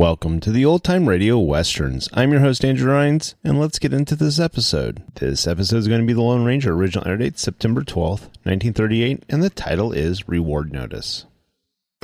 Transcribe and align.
Welcome 0.00 0.40
to 0.40 0.50
the 0.50 0.64
Old 0.64 0.82
Time 0.82 1.06
Radio 1.06 1.38
Westerns. 1.38 2.08
I'm 2.14 2.30
your 2.30 2.40
host, 2.40 2.64
Andrew 2.64 2.90
Rhynes, 2.90 3.34
and 3.44 3.60
let's 3.60 3.78
get 3.78 3.92
into 3.92 4.16
this 4.16 4.40
episode. 4.40 5.02
This 5.16 5.46
episode 5.46 5.76
is 5.76 5.88
going 5.88 6.00
to 6.00 6.06
be 6.06 6.14
The 6.14 6.22
Lone 6.22 6.42
Ranger, 6.42 6.72
original 6.72 7.06
air 7.06 7.18
date 7.18 7.38
September 7.38 7.82
12th, 7.82 8.32
1938, 8.44 9.24
and 9.28 9.42
the 9.42 9.50
title 9.50 9.92
is 9.92 10.26
Reward 10.26 10.72
Notice. 10.72 11.26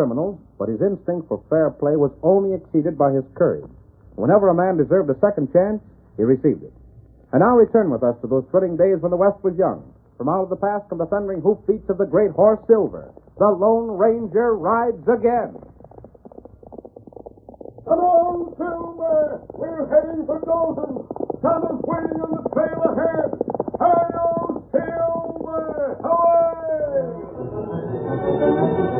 Criminals, 0.00 0.40
but 0.56 0.72
his 0.72 0.80
instinct 0.80 1.28
for 1.28 1.44
fair 1.52 1.68
play 1.68 1.92
was 1.92 2.08
only 2.22 2.56
exceeded 2.56 2.96
by 2.96 3.12
his 3.12 3.24
courage. 3.36 3.68
Whenever 4.16 4.48
a 4.48 4.54
man 4.56 4.78
deserved 4.80 5.10
a 5.10 5.20
second 5.20 5.52
chance, 5.52 5.76
he 6.16 6.24
received 6.24 6.64
it. 6.64 6.72
And 7.36 7.44
now 7.44 7.52
return 7.60 7.90
with 7.90 8.02
us 8.02 8.16
to 8.22 8.26
those 8.26 8.48
thrilling 8.50 8.78
days 8.78 8.96
when 9.04 9.10
the 9.10 9.20
West 9.20 9.44
was 9.44 9.52
young. 9.60 9.84
From 10.16 10.30
out 10.30 10.44
of 10.44 10.48
the 10.48 10.56
past 10.56 10.88
come 10.88 10.96
the 10.96 11.04
thundering 11.04 11.42
hoofbeats 11.42 11.90
of 11.90 11.98
the 11.98 12.06
great 12.06 12.30
horse 12.30 12.64
Silver. 12.66 13.12
The 13.36 13.44
Lone 13.44 13.92
Ranger 13.92 14.56
rides 14.56 15.04
again. 15.04 15.52
Come 17.84 18.00
on, 18.00 18.56
Silver! 18.56 19.44
We're 19.52 19.84
heading 19.84 20.24
for 20.24 20.40
Dalton. 20.48 21.04
Tonto's 21.44 21.84
waiting 21.84 22.24
on 22.24 22.40
the 22.40 22.48
trail 22.56 22.80
ahead. 22.88 23.36
Hi-yo, 23.76 24.64
Silver! 24.72 26.00
Away! 28.96 28.99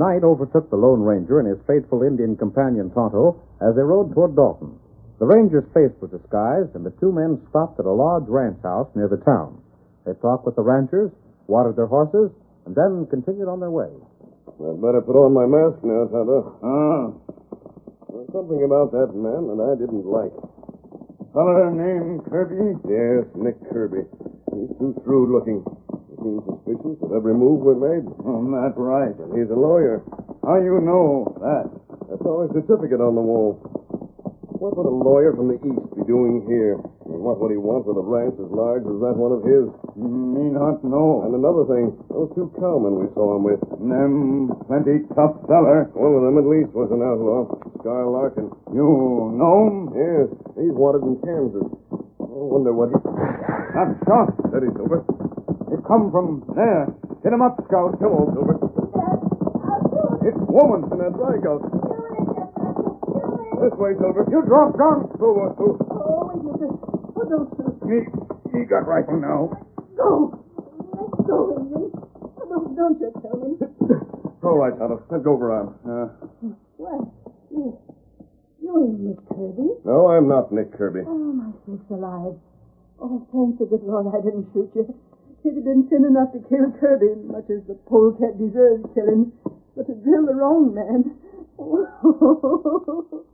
Night 0.00 0.24
overtook 0.24 0.72
the 0.72 0.80
Lone 0.80 1.04
Ranger 1.04 1.38
and 1.44 1.48
his 1.48 1.60
faithful 1.68 2.02
Indian 2.02 2.36
companion 2.40 2.88
Tonto 2.90 3.36
as 3.60 3.76
they 3.76 3.84
rode 3.84 4.16
toward 4.16 4.34
Dalton. 4.34 4.80
The 5.20 5.28
Ranger's 5.28 5.68
face 5.76 5.92
was 6.00 6.10
disguised, 6.10 6.72
and 6.74 6.80
the 6.80 6.96
two 6.96 7.12
men 7.12 7.36
stopped 7.52 7.76
at 7.78 7.84
a 7.84 7.92
large 7.92 8.24
ranch 8.24 8.56
house 8.64 8.88
near 8.96 9.08
the 9.08 9.20
town. 9.20 9.60
They 10.08 10.16
talked 10.16 10.48
with 10.48 10.56
the 10.56 10.64
ranchers, 10.64 11.12
watered 11.46 11.76
their 11.76 11.92
horses, 11.92 12.32
and 12.64 12.72
then 12.74 13.04
continued 13.12 13.48
on 13.52 13.60
their 13.60 13.70
way. 13.70 13.92
I'd 14.48 14.80
better 14.80 15.04
put 15.04 15.20
on 15.20 15.36
my 15.36 15.44
mask 15.44 15.84
now, 15.84 16.08
Tonto. 16.08 16.38
Ah. 16.64 17.04
There's 18.08 18.32
something 18.32 18.64
about 18.64 18.96
that 18.96 19.12
man 19.12 19.44
that 19.52 19.60
I 19.60 19.76
didn't 19.76 20.08
like. 20.08 20.32
Fellow 21.36 21.68
named 21.68 22.24
Kirby? 22.24 22.80
Yes, 22.88 23.28
Nick 23.36 23.60
Kirby. 23.70 24.08
He's 24.56 24.72
too 24.80 24.96
shrewd 25.04 25.28
looking. 25.30 25.62
He 26.20 26.28
seems 26.28 26.44
suspicious 26.44 27.00
of 27.00 27.16
every 27.16 27.32
move 27.32 27.64
we 27.64 27.80
made. 27.80 28.04
Oh, 28.28 28.44
that's 28.52 28.76
right. 28.76 29.16
And 29.16 29.32
he's 29.32 29.48
a 29.48 29.56
lawyer. 29.56 30.04
How 30.44 30.60
you 30.60 30.76
know 30.84 31.24
that? 31.40 31.64
That's 32.12 32.20
his 32.20 32.60
certificate 32.60 33.00
on 33.00 33.16
the 33.16 33.24
wall. 33.24 33.56
What 34.60 34.76
would 34.76 34.84
a 34.84 34.92
lawyer 34.92 35.32
from 35.32 35.48
the 35.48 35.56
East 35.64 35.86
be 35.96 36.04
doing 36.04 36.44
here? 36.44 36.76
And 37.08 37.24
what 37.24 37.40
would 37.40 37.48
he 37.48 37.56
want 37.56 37.88
with 37.88 37.96
a 37.96 38.04
ranch 38.04 38.36
as 38.36 38.52
large 38.52 38.84
as 38.84 39.00
that 39.00 39.16
one 39.16 39.32
of 39.32 39.40
his? 39.40 39.64
Me 39.96 40.52
not 40.52 40.84
know. 40.84 41.24
And 41.24 41.32
another 41.32 41.64
thing, 41.64 41.96
those 42.12 42.28
two 42.36 42.52
cowmen 42.60 43.00
we 43.00 43.08
saw 43.16 43.40
him 43.40 43.48
with. 43.48 43.64
Them 43.80 44.52
plenty 44.68 45.08
tough 45.16 45.40
feller. 45.48 45.88
One 45.96 46.20
of 46.20 46.22
them 46.28 46.36
at 46.36 46.44
least 46.44 46.76
was 46.76 46.92
an 46.92 47.00
outlaw, 47.00 47.48
Scar 47.80 48.04
Larkin. 48.12 48.52
You 48.76 49.32
know 49.40 49.56
him? 49.64 49.76
Yes, 49.96 50.28
he's 50.60 50.76
wanted 50.76 51.08
in 51.08 51.16
Kansas. 51.24 51.64
I 52.20 52.28
wonder 52.28 52.76
what 52.76 52.92
he... 52.92 53.00
That 53.00 53.96
shot. 54.04 54.28
Steady, 54.52 54.68
Silver. 54.76 55.00
It 55.90 55.98
come 55.98 56.12
from 56.14 56.46
there. 56.54 56.86
Hit 57.26 57.32
him 57.34 57.42
up, 57.42 57.58
Scout. 57.66 57.98
Come 57.98 58.14
on, 58.14 58.30
Silver. 58.30 58.62
It's 60.22 60.38
woman. 60.46 60.86
And 60.86 61.02
that 61.02 61.18
dry 61.18 61.34
gulch. 61.42 61.66
This 63.58 63.74
way, 63.74 63.98
Silver. 63.98 64.22
You 64.30 64.38
drop 64.46 64.78
what, 65.34 65.58
who? 65.58 65.74
Oh, 65.90 66.30
wait, 66.30 66.46
mister. 66.46 66.70
Oh, 66.70 67.26
don't 67.26 67.50
shoot. 67.58 67.74
He, 67.90 68.06
he 68.54 68.64
got 68.70 68.86
rifle 68.86 69.18
now. 69.18 69.50
Go. 69.98 70.38
Let's 70.94 71.26
go, 71.26 71.58
Indian. 71.58 71.90
Oh, 71.90 72.46
don't, 72.46 72.70
don't 72.78 73.00
you 73.02 73.10
tell 73.18 73.42
me. 73.42 73.58
All 74.46 74.58
right, 74.62 74.78
Tonto. 74.78 75.02
Let's 75.10 75.24
go 75.24 75.32
over 75.34 75.50
on. 75.58 75.74
Uh, 75.82 76.06
What? 76.78 77.02
You, 77.50 77.76
you 78.62 78.70
ain't 78.78 79.00
Nick 79.00 79.18
Kirby. 79.26 79.74
No, 79.84 80.06
I'm 80.06 80.28
not 80.28 80.52
Nick 80.52 80.70
Kirby. 80.70 81.00
Oh, 81.02 81.18
my 81.34 81.50
sakes 81.66 81.90
alive. 81.90 82.38
Oh, 83.02 83.26
thank 83.34 83.58
the 83.58 83.66
good 83.66 83.82
Lord 83.82 84.06
I 84.14 84.22
didn't 84.22 84.46
shoot 84.54 84.70
you. 84.76 84.94
It'd 85.44 85.56
have 85.56 85.64
been 85.64 85.88
sin 85.88 86.04
enough 86.04 86.32
to 86.32 86.40
kill 86.48 86.68
Kirby, 86.78 87.16
much 87.24 87.48
as 87.48 87.64
the 87.64 87.74
polecat 87.88 88.36
deserves 88.36 88.84
killing. 88.92 89.32
But 89.76 89.86
to 89.86 89.94
drill 90.04 90.26
the 90.26 90.34
wrong 90.34 90.74
man. 90.74 91.16
Oh, 91.58 91.86
oh, 92.04 93.24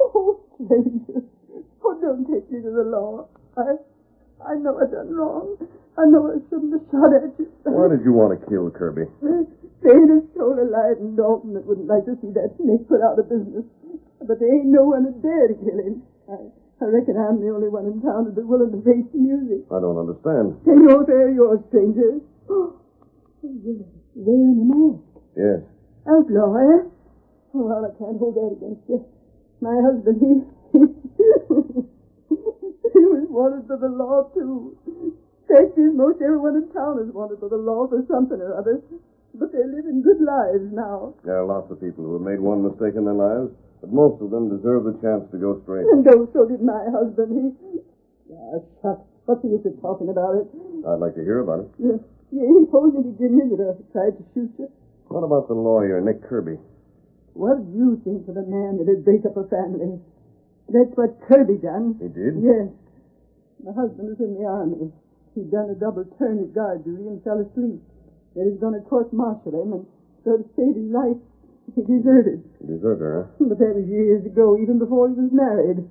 oh, 0.00 0.40
stranger. 0.56 1.20
Oh, 1.84 1.98
don't 2.00 2.24
take 2.24 2.50
me 2.50 2.60
to 2.62 2.70
the 2.70 2.84
law. 2.88 3.28
I, 3.56 3.76
I 4.44 4.54
know 4.56 4.80
I 4.80 4.84
done 4.90 5.12
wrong. 5.12 5.56
I 5.96 6.04
know 6.04 6.32
I 6.32 6.40
shouldn't 6.48 6.72
have 6.72 6.84
shot 6.92 7.12
at 7.12 7.32
you. 7.38 7.48
Why 7.64 7.88
did 7.88 8.04
you 8.04 8.12
want 8.12 8.36
to 8.36 8.46
kill 8.48 8.68
Kirby? 8.70 9.08
Ain't 9.86 10.10
a 10.10 10.20
soul 10.34 10.58
alive 10.58 10.98
in 10.98 11.14
Dalton 11.14 11.54
that 11.54 11.64
wouldn't 11.64 11.86
like 11.86 12.04
to 12.10 12.18
see 12.20 12.32
that 12.34 12.56
snake 12.58 12.88
put 12.88 13.00
out 13.00 13.18
of 13.18 13.28
business. 13.28 13.64
But 14.18 14.40
there 14.40 14.50
ain't 14.50 14.66
no 14.66 14.90
one 14.90 15.04
that 15.04 15.22
dare 15.22 15.48
to 15.48 15.54
kill 15.54 15.78
him. 15.78 16.02
I, 16.26 16.50
I 16.80 16.84
reckon 16.92 17.16
I'm 17.16 17.40
the 17.40 17.48
only 17.48 17.72
one 17.72 17.88
in 17.88 18.04
town 18.04 18.28
that'd 18.28 18.44
willing 18.44 18.68
to 18.72 18.80
face 18.84 19.08
the 19.08 19.16
music. 19.16 19.64
I 19.72 19.80
don't 19.80 19.96
understand. 19.96 20.60
Take 20.68 20.76
no 20.76 21.00
affair 21.00 21.28
of 21.28 21.34
yours, 21.34 21.60
stranger. 21.68 22.20
Oh, 23.46 23.52
you're 23.62 23.78
wearing 24.16 24.58
a 24.58 24.66
mask. 24.66 25.06
Yes. 25.38 25.60
Outlaw, 26.08 26.56
eh? 26.56 26.88
Oh, 27.54 27.62
well, 27.62 27.84
I 27.86 27.92
can't 27.94 28.18
hold 28.18 28.34
that 28.34 28.58
against 28.58 28.82
you. 28.88 29.06
My 29.60 29.76
husband, 29.86 30.18
he... 30.18 30.30
he 32.90 33.02
was 33.12 33.28
wanted 33.30 33.68
by 33.68 33.76
the 33.76 33.92
law, 33.92 34.26
too. 34.34 34.74
Fact 35.46 35.78
is, 35.78 35.94
most 35.94 36.18
everyone 36.22 36.56
in 36.56 36.66
town 36.74 36.98
is 36.98 37.14
wanted 37.14 37.38
by 37.40 37.48
the 37.48 37.60
law 37.60 37.86
for 37.86 38.02
something 38.10 38.40
or 38.40 38.58
other. 38.58 38.82
But 39.34 39.52
they're 39.52 39.68
living 39.68 40.02
good 40.02 40.18
lives 40.18 40.72
now. 40.72 41.14
There 41.24 41.36
are 41.38 41.46
lots 41.46 41.70
of 41.70 41.78
people 41.78 42.02
who 42.04 42.14
have 42.14 42.26
made 42.26 42.40
one 42.40 42.64
mistake 42.66 42.96
in 42.96 43.04
their 43.04 43.14
lives, 43.14 43.52
but 43.80 43.92
most 43.92 44.22
of 44.22 44.30
them 44.30 44.48
deserve 44.50 44.84
the 44.84 44.96
chance 45.02 45.24
to 45.30 45.38
go 45.38 45.60
straight. 45.62 45.86
And 45.92 46.04
though 46.04 46.28
so 46.32 46.46
did 46.46 46.62
my 46.62 46.84
husband, 46.90 47.30
he... 47.34 47.80
Ah, 48.32 48.58
shucks. 48.82 49.06
What's 49.26 49.42
the 49.42 49.48
use 49.48 49.66
of 49.66 49.74
talking 49.82 50.08
about 50.08 50.38
it? 50.38 50.46
I'd 50.86 51.02
like 51.02 51.14
to 51.18 51.24
hear 51.26 51.42
about 51.42 51.66
it. 51.66 51.68
You, 51.82 51.98
you 52.30 52.42
ain't 52.46 52.70
holding 52.70 53.02
it 53.02 53.10
against 53.18 53.34
me 53.34 53.56
that 53.58 53.74
I 53.74 53.74
tried 53.90 54.14
to 54.18 54.24
shoot 54.34 54.54
you. 54.58 54.70
What 55.10 55.26
about 55.26 55.48
the 55.48 55.54
lawyer, 55.54 56.00
Nick 56.00 56.22
Kirby? 56.22 56.58
What 57.34 57.58
do 57.58 57.66
you 57.74 58.00
think 58.06 58.26
of 58.30 58.38
a 58.38 58.46
man 58.46 58.78
that'd 58.78 59.04
break 59.04 59.26
up 59.26 59.36
a 59.36 59.46
family? 59.50 59.98
That's 60.70 60.94
what 60.94 61.18
Kirby 61.26 61.58
done. 61.58 61.98
He 61.98 62.08
did? 62.08 62.38
Yes. 62.38 62.70
My 63.62 63.74
husband 63.74 64.14
was 64.14 64.20
in 64.22 64.34
the 64.34 64.46
army. 64.46 64.90
He'd 65.34 65.50
done 65.50 65.70
a 65.70 65.78
double 65.78 66.06
turn 66.18 66.38
at 66.38 66.54
guard 66.54 66.82
duty 66.86 67.06
and 67.06 67.22
fell 67.22 67.42
asleep. 67.42 67.82
They 68.34 68.46
was 68.46 68.58
going 68.58 68.74
to 68.74 68.84
court-martial 68.86 69.52
him, 69.52 69.72
and 69.72 69.86
so 70.24 70.38
to 70.38 70.44
save 70.54 70.74
his 70.74 70.90
life, 70.90 71.18
he 71.74 71.82
deserted. 71.82 72.44
Deserter, 72.62 73.26
huh? 73.26 73.44
But 73.50 73.58
that 73.58 73.74
was 73.74 73.86
years 73.88 74.24
ago, 74.26 74.56
even 74.60 74.78
before 74.78 75.08
he 75.10 75.16
was 75.18 75.32
married. 75.32 75.82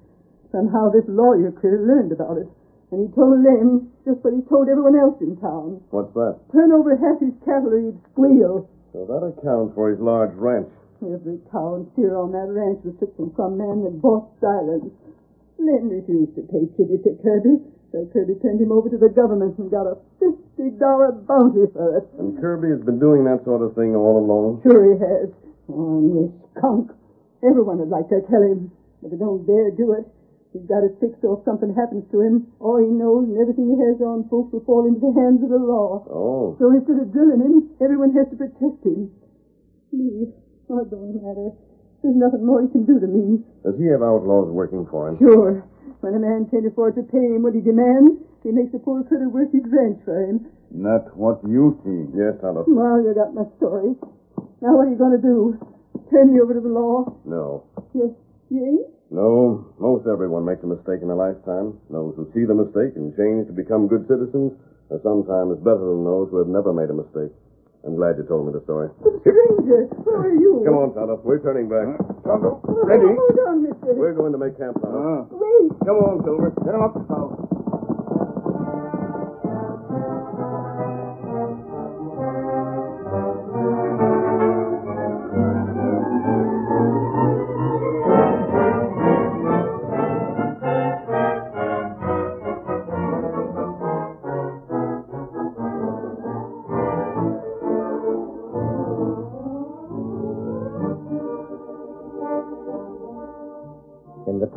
Somehow 0.51 0.87
this 0.89 1.03
lawyer 1.11 1.51
critter 1.51 1.83
learned 1.83 2.15
about 2.15 2.37
it, 2.39 2.47
and 2.91 3.03
he 3.03 3.09
told 3.11 3.43
Lem 3.43 3.91
just 4.07 4.23
what 4.23 4.31
he 4.31 4.39
told 4.47 4.71
everyone 4.71 4.95
else 4.95 5.19
in 5.19 5.35
town. 5.43 5.83
What's 5.91 6.13
that? 6.15 6.39
Turn 6.55 6.71
over 6.71 6.95
half 6.95 7.19
his 7.19 7.35
cattle 7.43 7.75
or 7.75 7.81
he'd 7.81 7.99
squeal. 8.15 8.69
So 8.95 9.03
that 9.03 9.35
accounts 9.35 9.75
for 9.75 9.91
his 9.91 9.99
large 9.99 10.31
ranch. 10.39 10.71
Every 11.03 11.43
cow 11.51 11.75
and 11.75 11.91
steer 11.91 12.15
on 12.15 12.31
that 12.31 12.47
ranch 12.47 12.79
was 12.87 12.95
took 13.03 13.11
from 13.19 13.35
some 13.35 13.59
man 13.59 13.83
that 13.83 13.99
bought 13.99 14.31
silence. 14.39 14.95
Lem 15.59 15.91
refused 15.91 16.39
to 16.39 16.47
pay 16.47 16.63
tribute 16.79 17.03
to 17.03 17.19
Kirby, 17.19 17.59
so 17.91 18.07
Kirby 18.15 18.39
turned 18.39 18.63
him 18.63 18.71
over 18.71 18.87
to 18.87 18.97
the 18.97 19.11
government 19.11 19.59
and 19.59 19.67
got 19.67 19.91
a 19.91 19.99
fifty 20.23 20.71
dollar 20.79 21.11
bounty 21.11 21.67
for 21.75 21.99
it. 21.99 22.07
And 22.15 22.39
Kirby 22.39 22.71
has 22.71 22.83
been 22.87 22.99
doing 22.99 23.27
that 23.27 23.43
sort 23.43 23.59
of 23.59 23.75
thing 23.75 23.91
all 23.91 24.23
along. 24.23 24.63
Sure 24.63 24.87
he 24.87 24.95
has. 25.03 25.35
Oh, 25.69 26.01
Ornery 26.01 26.31
skunk. 26.53 26.91
Everyone 27.43 27.77
would 27.79 27.89
like 27.89 28.09
to 28.09 28.21
tell 28.29 28.41
him, 28.41 28.71
but 29.01 29.11
they 29.11 29.17
don't 29.17 29.45
dare 29.45 29.71
do 29.71 29.93
it. 29.93 30.05
He's 30.55 30.63
got 30.71 30.87
it 30.87 30.95
fixed 31.03 31.19
or 31.27 31.35
if 31.35 31.43
something 31.43 31.75
happens 31.75 32.07
to 32.15 32.23
him, 32.23 32.47
all 32.63 32.79
he 32.79 32.87
knows 32.87 33.27
and 33.27 33.35
everything 33.35 33.67
he 33.67 33.75
has 33.75 33.99
on 33.99 34.23
folks 34.31 34.55
will 34.55 34.63
fall 34.63 34.87
into 34.87 35.03
the 35.03 35.11
hands 35.11 35.43
of 35.43 35.51
the 35.51 35.59
law. 35.59 35.99
Oh. 36.07 36.55
So 36.63 36.71
instead 36.71 36.95
of 36.95 37.11
drilling 37.11 37.43
him, 37.43 37.75
everyone 37.83 38.15
has 38.15 38.31
to 38.31 38.39
protect 38.39 38.87
him. 38.87 39.11
Me, 39.91 40.31
oh, 40.71 40.79
it 40.79 40.87
don't 40.87 41.19
matter. 41.19 41.51
There's 41.99 42.15
nothing 42.15 42.47
more 42.47 42.63
he 42.63 42.71
can 42.71 42.87
do 42.87 43.03
to 43.03 43.07
me. 43.07 43.43
Does 43.67 43.75
he 43.75 43.91
have 43.91 43.99
outlaws 43.99 44.47
working 44.47 44.87
for 44.87 45.11
him? 45.11 45.19
Sure. 45.19 45.67
When 45.99 46.15
a 46.15 46.23
man 46.23 46.47
can't 46.47 46.65
afford 46.65 46.95
to 46.95 47.03
pay 47.03 47.35
him 47.35 47.43
what 47.43 47.51
he 47.51 47.59
demands, 47.59 48.23
he 48.43 48.55
makes 48.55 48.71
the 48.71 48.79
poor 48.79 49.03
critter 49.03 49.27
work 49.27 49.51
his 49.51 49.67
ranch 49.67 49.99
for 50.05 50.15
him. 50.23 50.47
Not 50.71 51.11
what 51.19 51.43
you 51.43 51.75
see. 51.83 52.15
Yes, 52.15 52.39
Tonto. 52.39 52.63
Well, 52.67 53.03
you 53.03 53.11
got 53.11 53.35
my 53.35 53.43
story. 53.59 53.95
Now 54.65 54.73
what 54.81 54.89
are 54.89 54.91
you 54.91 54.97
going 54.97 55.13
to 55.13 55.21
do? 55.21 55.61
Turn 56.09 56.33
me 56.33 56.41
over 56.41 56.57
to 56.57 56.59
the 56.59 56.73
law? 56.73 57.05
No. 57.21 57.69
You, 57.93 58.17
you 58.49 58.65
ain't? 58.65 58.89
No, 59.13 59.69
most 59.77 60.09
everyone 60.09 60.41
makes 60.41 60.65
a 60.65 60.67
mistake 60.67 61.05
in 61.05 61.13
a 61.13 61.15
lifetime. 61.15 61.77
Those 61.93 62.17
who 62.17 62.25
see 62.33 62.49
the 62.49 62.57
mistake 62.57 62.97
and 62.97 63.13
change 63.13 63.45
to 63.45 63.53
become 63.53 63.85
good 63.85 64.09
citizens 64.09 64.57
are 64.89 64.97
sometimes 65.05 65.61
better 65.61 65.85
than 65.85 66.01
those 66.01 66.33
who 66.33 66.41
have 66.41 66.49
never 66.49 66.73
made 66.73 66.89
a 66.89 66.97
mistake. 66.97 67.29
I'm 67.85 67.93
glad 67.93 68.17
you 68.17 68.25
told 68.25 68.49
me 68.49 68.57
the 68.57 68.65
story. 68.65 68.89
Stranger, 69.21 69.85
who 70.01 70.09
are 70.09 70.33
you? 70.33 70.65
Come 70.65 70.73
on, 70.81 70.89
Tonto. 70.97 71.21
We're 71.21 71.37
turning 71.45 71.69
back. 71.69 71.85
Tonto, 72.25 72.57
Oh, 72.65 72.81
ready? 72.89 73.05
Hold 73.05 73.37
on, 73.45 73.61
mister. 73.61 73.93
We're 73.93 74.17
going 74.17 74.33
to 74.33 74.41
make 74.41 74.57
camp, 74.57 74.81
Tonto. 74.81 74.97
Uh, 74.97 75.21
Wait. 75.29 75.69
Come 75.85 76.01
on, 76.01 76.25
Silver. 76.25 76.49
get 76.65 76.73
him 76.73 76.81
up, 76.81 76.97
Scout. 77.05 77.34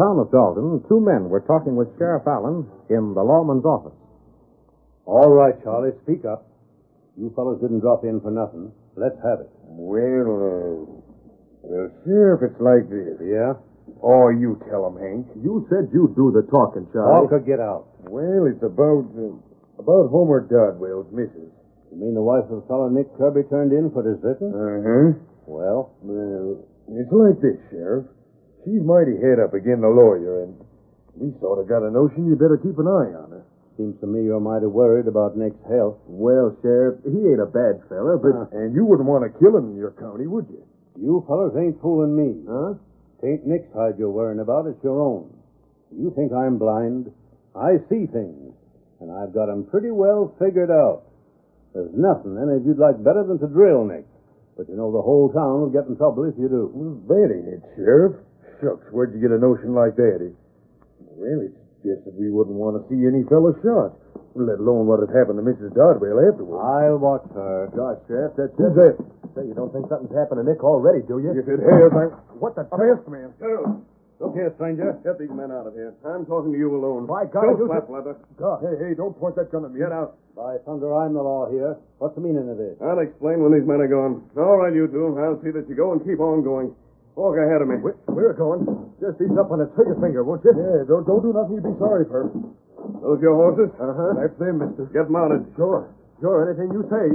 Town 0.08 0.18
of 0.24 0.32
Dalton, 0.32 0.80
two 0.88 1.00
men 1.04 1.28
were 1.28 1.44
talking 1.44 1.76
with 1.76 1.88
Sheriff 1.98 2.24
Allen 2.26 2.64
in 2.88 3.12
the 3.12 3.20
lawman's 3.20 3.64
office. 3.64 3.92
All 5.04 5.28
right, 5.28 5.52
Charlie, 5.62 5.92
speak 6.04 6.24
up. 6.24 6.48
You 7.16 7.32
fellows 7.36 7.60
didn't 7.60 7.80
drop 7.80 8.04
in 8.04 8.20
for 8.20 8.30
nothing. 8.30 8.72
Let's 8.96 9.16
have 9.20 9.40
it. 9.44 9.50
Well, 9.68 10.28
uh, 10.32 10.78
well, 11.60 11.90
Sheriff, 12.04 12.40
it's 12.48 12.60
like 12.60 12.88
this. 12.88 13.20
Yeah? 13.20 13.52
Oh, 14.02 14.28
you 14.32 14.56
tell 14.70 14.86
him, 14.88 14.96
Hank. 14.96 15.26
You 15.44 15.66
said 15.68 15.90
you'd 15.92 16.16
do 16.16 16.32
the 16.32 16.44
talking, 16.48 16.86
Talk 16.88 17.28
Charlie. 17.28 17.28
or 17.28 17.40
get 17.40 17.60
out. 17.60 17.88
Well, 18.08 18.46
it's 18.48 18.62
about, 18.62 19.04
uh, 19.12 19.36
about 19.80 20.08
Homer 20.08 20.40
Dodwell's 20.48 21.08
missus. 21.12 21.52
You 21.92 21.96
mean 22.00 22.14
the 22.14 22.22
wife 22.24 22.44
of 22.48 22.62
the 22.62 22.66
fellow 22.68 22.88
Nick 22.88 23.08
Kirby 23.16 23.48
turned 23.48 23.72
in 23.72 23.90
for 23.92 24.04
deserting? 24.04 24.52
Uh-huh. 24.52 25.18
Well, 25.48 25.92
Well, 26.04 26.64
it's 26.88 27.12
like 27.12 27.40
this, 27.40 27.56
Sheriff. 27.72 28.06
She's 28.68 28.84
mighty 28.84 29.16
head 29.16 29.40
up 29.40 29.56
again 29.56 29.80
the 29.80 29.88
lawyer, 29.88 30.44
and 30.44 30.52
we 31.16 31.32
sort 31.40 31.56
of 31.56 31.72
got 31.72 31.80
a 31.80 31.90
notion 31.90 32.28
you 32.28 32.36
better 32.36 32.60
keep 32.60 32.76
an 32.76 32.84
eye 32.84 33.16
on 33.16 33.32
her. 33.32 33.44
seems 33.78 33.96
to 34.00 34.06
me 34.06 34.28
you're 34.28 34.44
mighty 34.44 34.66
worried 34.66 35.08
about 35.08 35.38
Nick's 35.38 35.56
health. 35.70 35.96
Well, 36.04 36.52
Sheriff, 36.60 37.00
he 37.06 37.16
ain't 37.32 37.40
a 37.40 37.48
bad 37.48 37.80
fella, 37.88 38.20
but... 38.20 38.36
Huh. 38.36 38.52
And 38.52 38.74
you 38.74 38.84
wouldn't 38.84 39.08
want 39.08 39.24
to 39.24 39.32
kill 39.38 39.56
him 39.56 39.72
in 39.72 39.76
your 39.78 39.96
county, 39.96 40.26
would 40.26 40.50
you? 40.50 40.60
You 41.00 41.24
fellas 41.24 41.56
ain't 41.56 41.80
fooling 41.80 42.12
me. 42.12 42.44
Huh? 42.44 42.74
Tain't 43.24 43.46
Nick's 43.46 43.72
hide 43.72 43.96
you're 43.96 44.12
worrying 44.12 44.40
about, 44.44 44.66
it's 44.66 44.82
your 44.84 45.00
own. 45.00 45.32
You 45.96 46.12
think 46.12 46.34
I'm 46.34 46.58
blind? 46.58 47.08
I 47.56 47.80
see 47.88 48.04
things, 48.04 48.52
and 49.00 49.10
I've 49.10 49.32
got 49.32 49.48
'em 49.48 49.64
pretty 49.64 49.90
well 49.90 50.34
figured 50.38 50.70
out. 50.70 51.08
There's 51.72 51.94
nothing 51.94 52.36
any 52.36 52.60
of 52.60 52.66
you'd 52.66 52.78
like 52.78 53.02
better 53.02 53.24
than 53.24 53.38
to 53.38 53.46
drill 53.46 53.86
Nick. 53.86 54.04
But 54.58 54.68
you 54.68 54.76
know 54.76 54.92
the 54.92 55.00
whole 55.00 55.30
town 55.32 55.62
will 55.62 55.70
get 55.70 55.86
in 55.86 55.96
trouble 55.96 56.24
if 56.24 56.36
you 56.36 56.48
do. 56.48 56.70
Well, 56.74 56.98
that 57.08 57.32
ain't 57.32 57.48
it, 57.48 57.62
Sheriff. 57.76 58.16
Shucks, 58.60 58.86
where'd 58.90 59.14
you 59.14 59.20
get 59.22 59.30
a 59.30 59.38
notion 59.38 59.74
like 59.74 59.94
that? 59.96 60.18
It, 60.18 60.34
well, 60.98 61.40
it's 61.46 61.54
just 61.86 62.02
that 62.06 62.14
we 62.18 62.30
wouldn't 62.30 62.56
want 62.58 62.74
to 62.78 62.82
see 62.90 62.98
any 63.06 63.22
fellow 63.30 63.54
shot, 63.62 63.94
let 64.34 64.58
alone 64.58 64.86
what 64.90 64.98
had 65.02 65.14
happened 65.14 65.38
to 65.38 65.44
Mrs. 65.46 65.74
Dodwell 65.78 66.18
afterwards. 66.18 66.58
I'll 66.62 66.98
watch 66.98 67.26
her. 67.38 67.70
Gosh, 67.74 68.02
Sheriff, 68.10 68.34
that's 68.34 68.54
Who's 68.58 68.74
that? 68.74 68.94
Say, 69.38 69.46
you 69.46 69.54
don't 69.54 69.70
think 69.70 69.86
something's 69.86 70.14
happened 70.14 70.42
to 70.42 70.46
Nick 70.46 70.62
already, 70.66 71.06
do 71.06 71.22
you? 71.22 71.30
If 71.38 71.46
it 71.46 71.62
has, 71.62 71.90
I... 71.94 72.10
What 72.42 72.54
the... 72.54 72.66
I'm 72.70 72.78
man. 73.10 73.30
Sheriff, 73.38 73.82
Look 74.18 74.34
here, 74.34 74.50
stranger. 74.58 74.98
get 75.06 75.14
these 75.22 75.30
men 75.30 75.54
out 75.54 75.70
of 75.70 75.74
here. 75.78 75.94
I'm 76.02 76.26
talking 76.26 76.50
to 76.50 76.58
you 76.58 76.74
alone. 76.74 77.06
By 77.06 77.30
God, 77.30 77.54
Don't 77.54 77.58
you- 77.62 77.70
slap 77.70 77.86
leather. 77.86 78.18
God, 78.34 78.58
hey, 78.66 78.74
hey, 78.90 78.94
don't 78.98 79.14
point 79.14 79.38
that 79.38 79.50
gun 79.54 79.62
at 79.64 79.70
me. 79.70 79.78
Get 79.78 79.94
out. 79.94 80.18
By 80.34 80.58
thunder, 80.66 80.90
I'm 80.94 81.14
the 81.14 81.22
law 81.22 81.46
here. 81.50 81.78
What's 81.98 82.14
the 82.18 82.22
meaning 82.22 82.50
of 82.50 82.58
this? 82.58 82.74
I'll 82.82 82.98
explain 82.98 83.42
when 83.42 83.54
these 83.54 83.66
men 83.66 83.78
are 83.78 83.86
gone. 83.90 84.26
All 84.38 84.58
right, 84.58 84.74
you 84.74 84.86
two. 84.90 85.14
I'll 85.18 85.38
see 85.42 85.50
that 85.54 85.66
you 85.70 85.74
go 85.78 85.94
and 85.94 86.02
keep 86.02 86.18
on 86.18 86.42
going. 86.42 86.74
Walk 87.18 87.34
ahead 87.34 87.58
of 87.58 87.66
me. 87.66 87.82
We're 87.82 88.30
going. 88.30 88.62
Just 89.02 89.18
ease 89.18 89.34
up 89.34 89.50
on 89.50 89.58
the 89.58 89.66
trigger 89.74 89.98
finger, 89.98 90.22
won't 90.22 90.46
you? 90.46 90.54
Yeah, 90.54 90.86
don't, 90.86 91.02
don't 91.02 91.18
do 91.18 91.34
nothing 91.34 91.58
you'd 91.58 91.66
be 91.66 91.74
sorry 91.82 92.06
for. 92.06 92.30
Those 93.02 93.18
your 93.18 93.34
horses? 93.34 93.74
Uh-huh. 93.74 94.14
That's 94.22 94.38
them, 94.38 94.62
mister. 94.62 94.86
Get 94.94 95.10
mounted. 95.10 95.42
Sure. 95.58 95.90
Sure, 96.22 96.46
anything 96.46 96.70
you 96.70 96.86
say. 96.86 97.10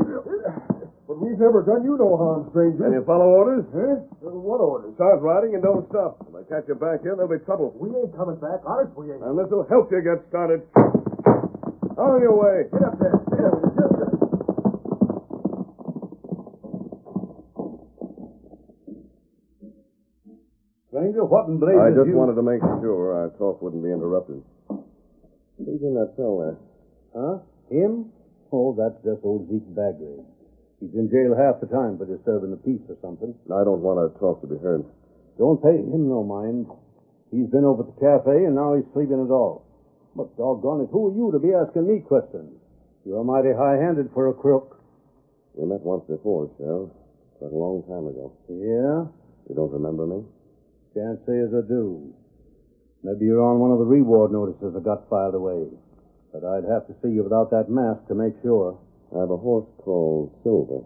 But 1.07 1.23
we've 1.23 1.39
never 1.39 1.63
done 1.63 1.87
you 1.87 1.95
no 1.95 2.19
harm, 2.19 2.51
stranger. 2.51 2.83
And 2.83 2.99
you 2.99 3.03
follow 3.07 3.31
orders? 3.31 3.63
Huh? 3.71 4.03
Uh, 4.27 4.35
what 4.35 4.59
orders? 4.59 4.91
Start 4.99 5.23
riding 5.23 5.55
and 5.55 5.63
don't 5.63 5.87
stop. 5.87 6.19
If 6.27 6.35
I 6.35 6.43
catch 6.51 6.67
you 6.67 6.75
back 6.75 6.99
here, 6.99 7.15
there'll 7.15 7.31
be 7.31 7.39
trouble. 7.47 7.71
We 7.79 7.87
ain't 7.95 8.11
coming 8.19 8.35
back. 8.43 8.59
Honest, 8.67 8.91
we 8.99 9.07
ain't. 9.07 9.23
And 9.23 9.39
this 9.39 9.47
will 9.47 9.63
help 9.71 9.87
you 9.87 10.03
get 10.03 10.19
started. 10.27 10.67
On 11.95 12.19
your 12.19 12.35
way. 12.35 12.67
Get 12.67 12.83
up 12.83 12.99
there. 12.99 13.15
Get 13.31 13.39
up 13.47 13.55
there. 13.55 13.71
Get 13.71 13.87
up 13.87 13.95
there. 14.03 14.11
Stranger, 21.13 21.29
what 21.29 21.45
in 21.45 21.61
blazes 21.61 21.77
I 21.77 21.93
just 21.93 22.09
you... 22.09 22.17
wanted 22.17 22.33
to 22.41 22.45
make 22.45 22.61
sure 22.81 23.13
our 23.13 23.29
talk 23.37 23.61
wouldn't 23.61 23.85
be 23.85 23.93
interrupted. 23.93 24.41
Who's 25.61 25.81
in 25.85 25.93
that 25.93 26.17
cell 26.17 26.41
there? 26.41 26.57
Huh? 27.13 27.37
Him? 27.69 28.09
Oh, 28.49 28.73
that's 28.73 28.97
just 29.05 29.21
old 29.21 29.45
Zeke 29.45 29.69
Bagley. 29.77 30.25
He's 30.81 30.93
in 30.97 31.13
jail 31.13 31.37
half 31.37 31.61
the 31.61 31.69
time 31.69 32.01
for 32.01 32.09
disturbing 32.09 32.49
the 32.49 32.57
peace 32.57 32.81
or 32.89 32.97
something. 33.05 33.29
I 33.53 33.61
don't 33.61 33.85
want 33.85 34.01
our 34.01 34.09
talk 34.17 34.41
to 34.41 34.49
be 34.49 34.57
heard. 34.57 34.81
Don't 35.37 35.61
pay 35.61 35.77
him 35.77 36.09
no 36.09 36.25
mind. 36.25 36.65
He's 37.29 37.49
been 37.49 37.65
over 37.65 37.85
at 37.85 37.93
the 37.93 38.01
cafe, 38.01 38.49
and 38.49 38.57
now 38.57 38.73
he's 38.73 38.85
sleeping 38.93 39.21
it 39.21 39.29
off. 39.29 39.61
But 40.17 40.33
doggone 40.37 40.81
it, 40.81 40.89
who 40.89 41.09
are 41.09 41.15
you 41.15 41.29
to 41.29 41.41
be 41.41 41.53
asking 41.53 41.85
me 41.85 42.01
questions? 42.01 42.57
You're 43.05 43.23
mighty 43.23 43.53
high-handed 43.53 44.09
for 44.13 44.29
a 44.29 44.33
crook. 44.33 44.81
We 45.53 45.65
met 45.69 45.81
once 45.81 46.05
before, 46.09 46.49
Sheriff. 46.57 46.89
Quite 47.37 47.53
a 47.53 47.57
long 47.57 47.85
time 47.85 48.09
ago. 48.09 48.33
Yeah? 48.49 49.09
You 49.49 49.53
don't 49.53 49.73
remember 49.73 50.05
me? 50.05 50.25
Can't 50.93 51.17
say 51.25 51.41
as 51.41 51.49
I 51.49 51.65
do. 51.65 52.13
Maybe 53.01 53.25
you're 53.25 53.41
on 53.41 53.57
one 53.57 53.73
of 53.73 53.79
the 53.81 53.89
reward 53.89 54.31
notices 54.31 54.77
I 54.77 54.79
got 54.79 55.09
filed 55.09 55.33
away. 55.33 55.65
But 56.31 56.45
I'd 56.45 56.69
have 56.69 56.85
to 56.85 56.93
see 57.01 57.09
you 57.09 57.25
without 57.25 57.49
that 57.49 57.69
mask 57.69 58.05
to 58.07 58.15
make 58.15 58.33
sure. 58.41 58.77
I 59.13 59.25
have 59.25 59.29
a 59.29 59.37
horse 59.37 59.69
called 59.81 60.33
Silver, 60.41 60.81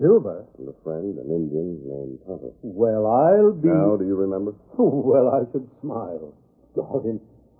Silver? 0.00 0.44
and 0.56 0.68
a 0.68 0.76
friend, 0.84 1.16
an 1.16 1.28
Indian 1.28 1.80
named 1.84 2.18
Tonto. 2.24 2.52
Well, 2.62 3.04
I'll 3.04 3.52
be... 3.52 3.68
Now, 3.68 3.96
do 3.96 4.04
you 4.04 4.16
remember? 4.16 4.52
well, 4.78 5.28
I 5.32 5.44
should 5.52 5.68
smile. 5.80 6.32
God, 6.76 7.04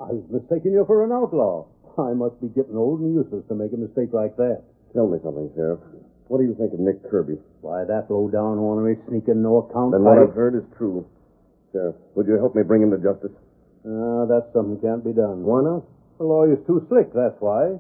I 0.00 0.12
was 0.12 0.24
mistaking 0.28 0.72
you 0.72 0.84
for 0.86 1.04
an 1.04 1.12
outlaw. 1.12 1.66
I 1.98 2.12
must 2.12 2.40
be 2.40 2.48
getting 2.48 2.76
old 2.76 3.00
and 3.00 3.12
useless 3.12 3.44
to 3.48 3.54
make 3.56 3.72
a 3.72 3.80
mistake 3.80 4.12
like 4.12 4.36
that. 4.36 4.62
Tell 4.94 5.08
me 5.08 5.18
something, 5.24 5.50
Sheriff. 5.56 5.80
What 6.28 6.38
do 6.38 6.44
you 6.44 6.54
think 6.54 6.72
of 6.72 6.80
Nick 6.80 7.02
Kirby? 7.10 7.36
Why, 7.60 7.84
that 7.84 8.08
low-down 8.08 8.56
ornery 8.56 8.96
sneaking 9.08 9.42
no-account 9.42 9.92
Then 9.92 10.04
what 10.04 10.16
I've 10.16 10.36
heard 10.36 10.54
is 10.54 10.64
true. 10.76 11.04
Sheriff, 11.72 11.96
would 12.14 12.26
you 12.26 12.34
help 12.34 12.54
me 12.54 12.62
bring 12.62 12.82
him 12.82 12.90
to 12.90 12.98
justice? 12.98 13.34
Ah, 13.84 14.24
that's 14.26 14.52
something 14.52 14.80
can't 14.80 15.04
be 15.04 15.12
done. 15.12 15.44
Why 15.44 15.62
not? 15.62 15.84
The 16.18 16.24
lawyer's 16.24 16.64
too 16.66 16.84
slick, 16.88 17.12
that's 17.12 17.36
why. 17.40 17.78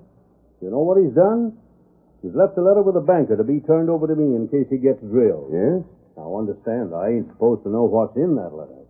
You 0.60 0.70
know 0.70 0.82
what 0.82 1.00
he's 1.00 1.14
done? 1.14 1.56
He's 2.22 2.34
left 2.34 2.58
a 2.58 2.62
letter 2.62 2.82
with 2.82 2.96
a 2.96 3.04
banker 3.04 3.36
to 3.36 3.44
be 3.44 3.60
turned 3.60 3.90
over 3.90 4.06
to 4.06 4.14
me 4.14 4.34
in 4.34 4.48
case 4.48 4.66
he 4.70 4.78
gets 4.78 5.00
drilled. 5.00 5.54
Yes? 5.54 5.86
Now, 6.16 6.34
understand, 6.34 6.94
I 6.94 7.14
ain't 7.14 7.30
supposed 7.30 7.62
to 7.62 7.70
know 7.70 7.86
what's 7.86 8.16
in 8.16 8.34
that 8.36 8.50
letter. 8.50 8.82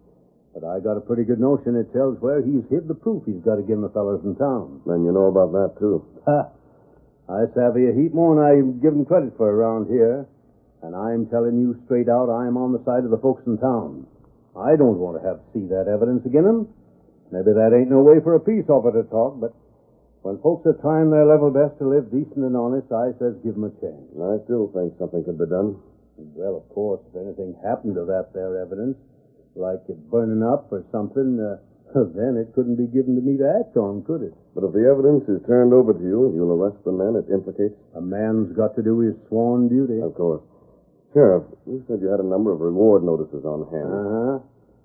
But 0.54 0.64
I 0.64 0.80
got 0.80 0.96
a 0.96 1.04
pretty 1.04 1.24
good 1.24 1.38
notion 1.38 1.76
it 1.76 1.92
tells 1.92 2.18
where 2.20 2.40
he's 2.40 2.64
hid 2.72 2.88
the 2.88 2.96
proof 2.96 3.22
he's 3.26 3.44
got 3.44 3.56
to 3.56 3.62
give 3.62 3.80
the 3.80 3.92
fellers 3.92 4.24
in 4.24 4.34
town. 4.36 4.80
Then 4.86 5.04
you 5.04 5.12
know 5.12 5.28
about 5.28 5.52
that, 5.52 5.78
too. 5.78 6.04
Ha! 6.24 6.48
I 7.28 7.44
savvy 7.52 7.86
a 7.86 7.92
heap 7.92 8.14
more 8.14 8.34
than 8.34 8.44
I'm 8.44 8.80
given 8.80 9.04
credit 9.04 9.36
for 9.36 9.44
around 9.44 9.92
here. 9.92 10.26
And 10.82 10.96
I'm 10.96 11.26
telling 11.28 11.60
you 11.60 11.76
straight 11.84 12.08
out, 12.08 12.32
I'm 12.32 12.56
on 12.56 12.72
the 12.72 12.82
side 12.84 13.04
of 13.04 13.10
the 13.10 13.18
folks 13.18 13.44
in 13.46 13.58
town. 13.58 14.06
I 14.58 14.74
don't 14.76 14.98
want 14.98 15.22
to 15.22 15.26
have 15.26 15.38
to 15.38 15.46
see 15.54 15.66
that 15.70 15.86
evidence 15.86 16.26
again 16.26 16.46
'em. 16.46 16.68
Maybe 17.30 17.52
that 17.52 17.72
ain't 17.72 17.90
no 17.90 18.02
way 18.02 18.20
for 18.20 18.34
a 18.34 18.40
peace 18.40 18.68
officer 18.68 19.02
to 19.02 19.08
talk, 19.08 19.38
but 19.38 19.52
when 20.22 20.38
folks 20.38 20.66
are 20.66 20.74
trying 20.74 21.10
their 21.10 21.26
level 21.26 21.50
best 21.50 21.78
to 21.78 21.86
live 21.86 22.10
decent 22.10 22.44
and 22.44 22.56
honest, 22.56 22.90
I 22.90 23.12
says 23.18 23.36
give 23.44 23.54
'em 23.54 23.64
a 23.64 23.70
chance. 23.80 24.18
I 24.18 24.38
still 24.44 24.68
think 24.68 24.98
something 24.98 25.22
could 25.24 25.38
be 25.38 25.46
done. 25.46 25.76
Well, 26.34 26.56
of 26.56 26.68
course, 26.70 27.00
if 27.08 27.16
anything 27.20 27.54
happened 27.62 27.94
to 27.94 28.04
that 28.06 28.32
there 28.32 28.58
evidence, 28.58 28.96
like 29.54 29.88
it 29.88 30.10
burning 30.10 30.42
up 30.42 30.72
or 30.72 30.82
something, 30.90 31.38
uh, 31.38 31.58
then 31.94 32.36
it 32.36 32.52
couldn't 32.54 32.76
be 32.76 32.86
given 32.86 33.14
to 33.14 33.22
me 33.22 33.36
to 33.36 33.48
act 33.48 33.76
on, 33.76 34.02
could 34.02 34.22
it? 34.22 34.34
But 34.54 34.64
if 34.64 34.72
the 34.72 34.88
evidence 34.88 35.28
is 35.28 35.40
turned 35.46 35.72
over 35.72 35.94
to 35.94 36.02
you, 36.02 36.32
you'll 36.34 36.52
arrest 36.52 36.82
the 36.84 36.92
men 36.92 37.14
it 37.14 37.30
implicates? 37.30 37.76
A 37.94 38.00
man's 38.00 38.52
got 38.56 38.74
to 38.76 38.82
do 38.82 38.98
his 38.98 39.14
sworn 39.28 39.68
duty. 39.68 40.00
Of 40.00 40.14
course. 40.14 40.42
Sheriff, 41.14 41.44
you 41.66 41.82
said 41.88 42.00
you 42.00 42.08
had 42.08 42.20
a 42.20 42.26
number 42.26 42.52
of 42.52 42.60
reward 42.60 43.02
notices 43.02 43.44
on 43.44 43.64
hand. 43.72 43.88
Uh-huh. 43.92 44.38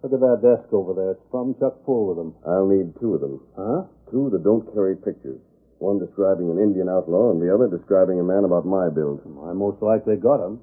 Look 0.03 0.13
at 0.13 0.19
that 0.19 0.39
desk 0.43 0.71
over 0.73 0.93
there. 0.93 1.11
It's 1.11 1.23
plumb 1.31 1.55
chuck 1.59 1.79
full 1.85 2.07
with 2.11 2.17
them. 2.17 2.35
I'll 2.47 2.67
need 2.67 2.91
two 2.99 3.15
of 3.15 3.21
them. 3.21 3.39
Huh? 3.55 3.83
Two 4.11 4.29
that 4.31 4.43
don't 4.43 4.67
carry 4.73 4.95
pictures. 4.95 5.39
One 5.79 5.99
describing 5.99 6.49
an 6.49 6.59
Indian 6.59 6.87
outlaw, 6.87 7.31
and 7.31 7.41
the 7.41 7.53
other 7.53 7.67
describing 7.67 8.19
a 8.19 8.23
man 8.23 8.43
about 8.45 8.65
my 8.65 8.87
build. 8.89 9.19
I 9.43 9.51
most 9.51 9.81
likely 9.81 10.15
got 10.15 10.39
'em. 10.43 10.59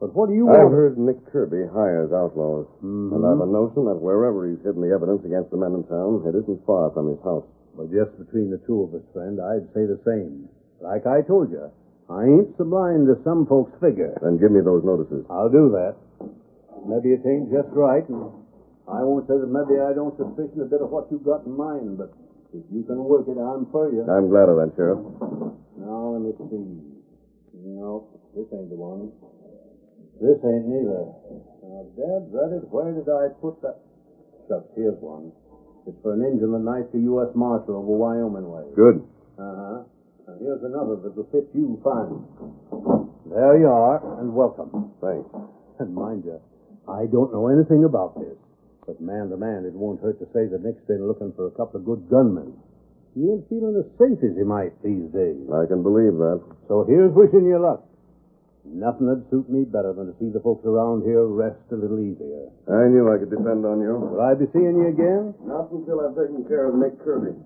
But 0.00 0.14
what 0.16 0.28
do 0.28 0.34
you 0.34 0.48
I've 0.48 0.64
want? 0.64 0.74
heard 0.74 0.98
Nick 0.98 1.24
Kirby 1.26 1.66
hires 1.66 2.10
outlaws. 2.12 2.66
Mhm. 2.82 3.12
And 3.14 3.24
I've 3.26 3.40
a 3.40 3.46
notion 3.46 3.84
that 3.84 4.00
wherever 4.00 4.46
he's 4.46 4.60
hidden 4.62 4.80
the 4.82 4.90
evidence 4.92 5.24
against 5.24 5.50
the 5.50 5.56
men 5.58 5.74
in 5.74 5.84
town, 5.84 6.22
it 6.26 6.34
isn't 6.34 6.64
far 6.64 6.90
from 6.90 7.08
his 7.08 7.20
house. 7.20 7.44
Well, 7.76 7.86
just 7.86 8.16
between 8.18 8.50
the 8.50 8.58
two 8.58 8.82
of 8.82 8.94
us, 8.94 9.02
friend, 9.12 9.40
I'd 9.40 9.72
say 9.72 9.86
the 9.86 9.98
same. 10.04 10.48
Like 10.80 11.06
I 11.06 11.22
told 11.22 11.50
you, 11.50 11.70
I 12.10 12.24
ain't 12.24 12.50
so 12.58 12.64
blind 12.64 13.08
as 13.08 13.22
some 13.24 13.46
folks 13.46 13.72
figure. 13.80 14.16
Then 14.22 14.38
give 14.38 14.50
me 14.50 14.60
those 14.60 14.84
notices. 14.84 15.24
I'll 15.30 15.48
do 15.50 15.70
that. 15.72 15.96
Maybe 16.86 17.14
it 17.14 17.22
ain't 17.24 17.50
just 17.50 17.70
right, 17.72 18.02
and 18.08 18.26
I 18.90 19.06
won't 19.06 19.26
say 19.30 19.38
that 19.38 19.46
maybe 19.46 19.78
I 19.78 19.94
don't 19.94 20.16
suspicion 20.18 20.60
a 20.60 20.68
bit 20.68 20.82
of 20.82 20.90
what 20.90 21.06
you've 21.10 21.24
got 21.24 21.46
in 21.46 21.54
mind, 21.54 21.96
but 21.96 22.10
if 22.52 22.64
you 22.74 22.82
can 22.82 22.98
work 23.06 23.24
it, 23.30 23.38
I'm 23.38 23.70
for 23.70 23.88
you. 23.88 24.02
I'm 24.02 24.28
glad 24.28 24.50
of 24.50 24.58
that, 24.58 24.74
Sheriff. 24.74 24.98
Now, 25.78 26.18
let 26.18 26.20
me 26.26 26.34
see. 26.50 26.82
No, 27.62 28.10
this 28.34 28.50
ain't 28.50 28.68
the 28.68 28.76
one. 28.76 29.14
This 30.18 30.36
ain't 30.42 30.66
neither. 30.66 31.06
Now, 31.62 31.86
Dad, 31.94 32.28
read 32.34 32.50
it. 32.58 32.66
Where 32.68 32.92
did 32.92 33.08
I 33.08 33.30
put 33.40 33.62
that? 33.62 33.78
Shucks, 34.50 34.66
here's 34.74 34.98
one. 34.98 35.30
It's 35.86 35.96
for 36.02 36.12
an 36.14 36.22
engine 36.22 36.52
that 36.52 36.62
knifed 36.66 36.92
the 36.92 37.00
U.S. 37.14 37.30
Marshal 37.34 37.78
over 37.78 37.94
Wyoming 37.94 38.50
way. 38.50 38.66
Good. 38.74 39.02
And 40.42 40.50
here's 40.50 40.66
another 40.66 40.98
that'll 40.98 41.30
fit 41.30 41.46
you 41.54 41.78
fine. 41.86 42.18
There 43.30 43.62
you 43.62 43.70
are, 43.70 44.02
and 44.18 44.34
welcome. 44.34 44.90
Thanks. 44.98 45.30
And 45.78 45.94
mind 45.94 46.26
you, 46.26 46.42
I 46.90 47.06
don't 47.06 47.30
know 47.30 47.46
anything 47.46 47.86
about 47.86 48.18
this. 48.18 48.34
But 48.82 48.98
man 48.98 49.30
to 49.30 49.38
man, 49.38 49.62
it 49.62 49.70
won't 49.70 50.02
hurt 50.02 50.18
to 50.18 50.26
say 50.34 50.50
that 50.50 50.66
Nick's 50.66 50.82
been 50.90 51.06
looking 51.06 51.30
for 51.38 51.46
a 51.46 51.54
couple 51.54 51.78
of 51.78 51.86
good 51.86 52.10
gunmen. 52.10 52.58
He 53.14 53.22
ain't 53.22 53.46
feeling 53.46 53.78
as 53.78 53.86
safe 53.94 54.18
as 54.18 54.34
he 54.34 54.42
might 54.42 54.74
these 54.82 55.06
days. 55.14 55.46
I 55.46 55.70
can 55.70 55.86
believe 55.86 56.18
that. 56.18 56.42
So 56.66 56.90
here's 56.90 57.14
wishing 57.14 57.46
you 57.46 57.62
luck. 57.62 57.86
Nothing'd 58.66 59.30
suit 59.30 59.46
me 59.46 59.62
better 59.62 59.94
than 59.94 60.10
to 60.10 60.14
see 60.18 60.34
the 60.34 60.42
folks 60.42 60.66
around 60.66 61.06
here 61.06 61.22
rest 61.22 61.62
a 61.70 61.78
little 61.78 62.02
easier. 62.02 62.50
I 62.66 62.90
knew 62.90 63.06
I 63.14 63.22
could 63.22 63.30
depend 63.30 63.62
on 63.62 63.78
you. 63.78 63.94
Will 63.94 64.18
I 64.18 64.34
be 64.34 64.50
seeing 64.50 64.74
you 64.74 64.90
again? 64.90 65.38
Not 65.46 65.70
until 65.70 66.02
I've 66.02 66.18
taken 66.18 66.42
care 66.50 66.66
of 66.66 66.74
Nick 66.74 66.98
Kirby. 66.98 67.38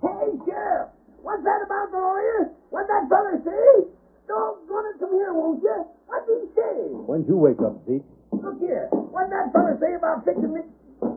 Hey, 0.00 0.32
Sheriff! 0.48 0.95
What's 1.26 1.42
that 1.42 1.58
about 1.66 1.90
the 1.90 1.98
lawyer? 1.98 2.54
What'd 2.70 2.86
that 2.86 3.10
feller 3.10 3.34
say? 3.42 3.90
Don't 4.30 4.62
Doggone 4.62 4.94
it, 4.94 4.96
come 5.02 5.10
here, 5.18 5.34
won't 5.34 5.58
you? 5.58 5.74
What'd 6.06 6.30
he 6.30 6.46
say? 6.54 6.74
When'd 7.02 7.26
you 7.26 7.34
wake 7.34 7.58
up, 7.58 7.82
Zeke? 7.82 8.06
Look 8.30 8.62
here. 8.62 8.86
What'd 9.10 9.34
that 9.34 9.50
fella 9.50 9.74
say 9.82 9.98
about 9.98 10.22
fixing 10.22 10.54
me? 10.54 10.62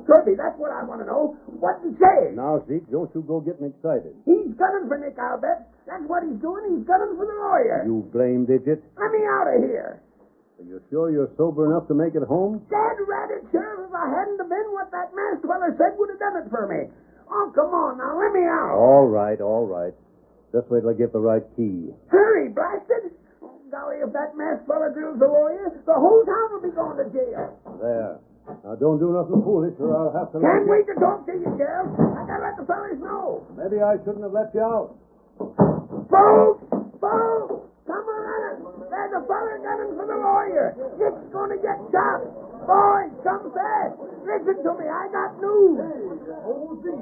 Kirby, 0.10 0.34
that's 0.34 0.58
what 0.58 0.74
I 0.74 0.82
want 0.82 1.06
to 1.06 1.08
know. 1.08 1.38
What'd 1.62 1.86
he 1.86 1.94
say? 2.02 2.34
Now, 2.34 2.58
Zeke, 2.66 2.90
don't 2.90 3.14
you 3.14 3.22
go 3.22 3.38
getting 3.38 3.70
excited. 3.70 4.18
He's 4.26 4.50
gunning 4.58 4.90
for 4.90 4.98
Nick, 4.98 5.14
I'll 5.22 5.38
bet. 5.38 5.70
That's 5.86 6.02
what 6.10 6.26
he's 6.26 6.42
doing. 6.42 6.74
He's 6.74 6.90
gunning 6.90 7.14
for 7.14 7.30
the 7.30 7.38
lawyer. 7.38 7.86
You 7.86 8.10
blamed 8.10 8.50
idiot. 8.50 8.82
Let 8.98 9.14
me 9.14 9.22
out 9.30 9.46
of 9.46 9.62
here. 9.62 10.02
Are 10.58 10.66
you 10.66 10.82
sure 10.90 11.14
you're 11.14 11.30
sober 11.38 11.70
enough 11.70 11.86
to 11.88 11.94
make 11.94 12.18
it 12.18 12.26
home? 12.26 12.66
Dad 12.74 12.98
ratted, 13.06 13.46
Sheriff, 13.54 13.86
if 13.86 13.94
I 13.94 14.10
hadn't 14.10 14.42
have 14.42 14.50
been 14.50 14.70
what 14.74 14.90
that 14.90 15.14
masked 15.14 15.46
fella 15.46 15.70
said 15.78 15.94
would 16.02 16.10
have 16.10 16.20
done 16.20 16.42
it 16.42 16.50
for 16.50 16.66
me. 16.66 16.90
Oh, 17.32 17.52
come 17.54 17.72
on 17.74 17.98
now, 17.98 18.18
let 18.18 18.34
me 18.34 18.42
out. 18.48 18.74
All 18.74 19.06
right, 19.06 19.40
all 19.40 19.66
right. 19.66 19.94
Just 20.52 20.66
wait 20.70 20.82
till 20.82 20.90
I 20.90 20.94
get 20.98 21.14
the 21.14 21.22
right 21.22 21.44
key. 21.56 21.94
Hurry, 22.10 22.50
blasted. 22.50 23.14
Oh, 23.42 23.54
golly, 23.70 24.02
if 24.02 24.12
that 24.14 24.34
masked 24.36 24.66
fella 24.66 24.90
drills 24.90 25.20
the 25.22 25.30
lawyer, 25.30 25.70
the 25.86 25.94
whole 25.94 26.26
town 26.26 26.48
will 26.58 26.66
be 26.66 26.74
going 26.74 26.98
to 26.98 27.06
jail. 27.14 27.54
There. 27.82 28.18
Now, 28.66 28.74
don't 28.82 28.98
do 28.98 29.14
nothing 29.14 29.46
foolish, 29.46 29.78
or 29.78 29.94
I'll 29.94 30.10
have 30.18 30.34
to 30.34 30.42
let 30.42 30.50
you. 30.50 30.50
Can't 30.50 30.68
wait 30.74 30.86
to 30.90 30.98
talk 30.98 31.22
to 31.30 31.34
you, 31.38 31.46
Sheriff. 31.54 31.94
I 32.02 32.26
gotta 32.26 32.42
let 32.50 32.58
the 32.58 32.66
fellas 32.66 32.98
know. 32.98 33.46
Maybe 33.54 33.78
I 33.78 34.02
shouldn't 34.02 34.26
have 34.26 34.34
let 34.34 34.50
you 34.58 34.66
out. 34.66 34.98
Folks! 35.38 36.66
Folks! 36.98 37.62
Come 37.86 38.06
on! 38.10 38.90
There's 38.90 39.14
a 39.14 39.22
fella 39.30 39.54
gunning 39.62 39.94
for 39.94 40.06
the 40.10 40.18
lawyer. 40.18 40.74
Nick's 40.98 41.30
gonna 41.30 41.62
get 41.62 41.78
shot. 41.94 42.26
Boys, 42.70 43.10
come 43.26 43.50
fast. 43.50 43.98
Listen 44.30 44.62
to 44.62 44.72
me. 44.78 44.86
I 44.86 45.10
got 45.10 45.42
news. 45.42 45.82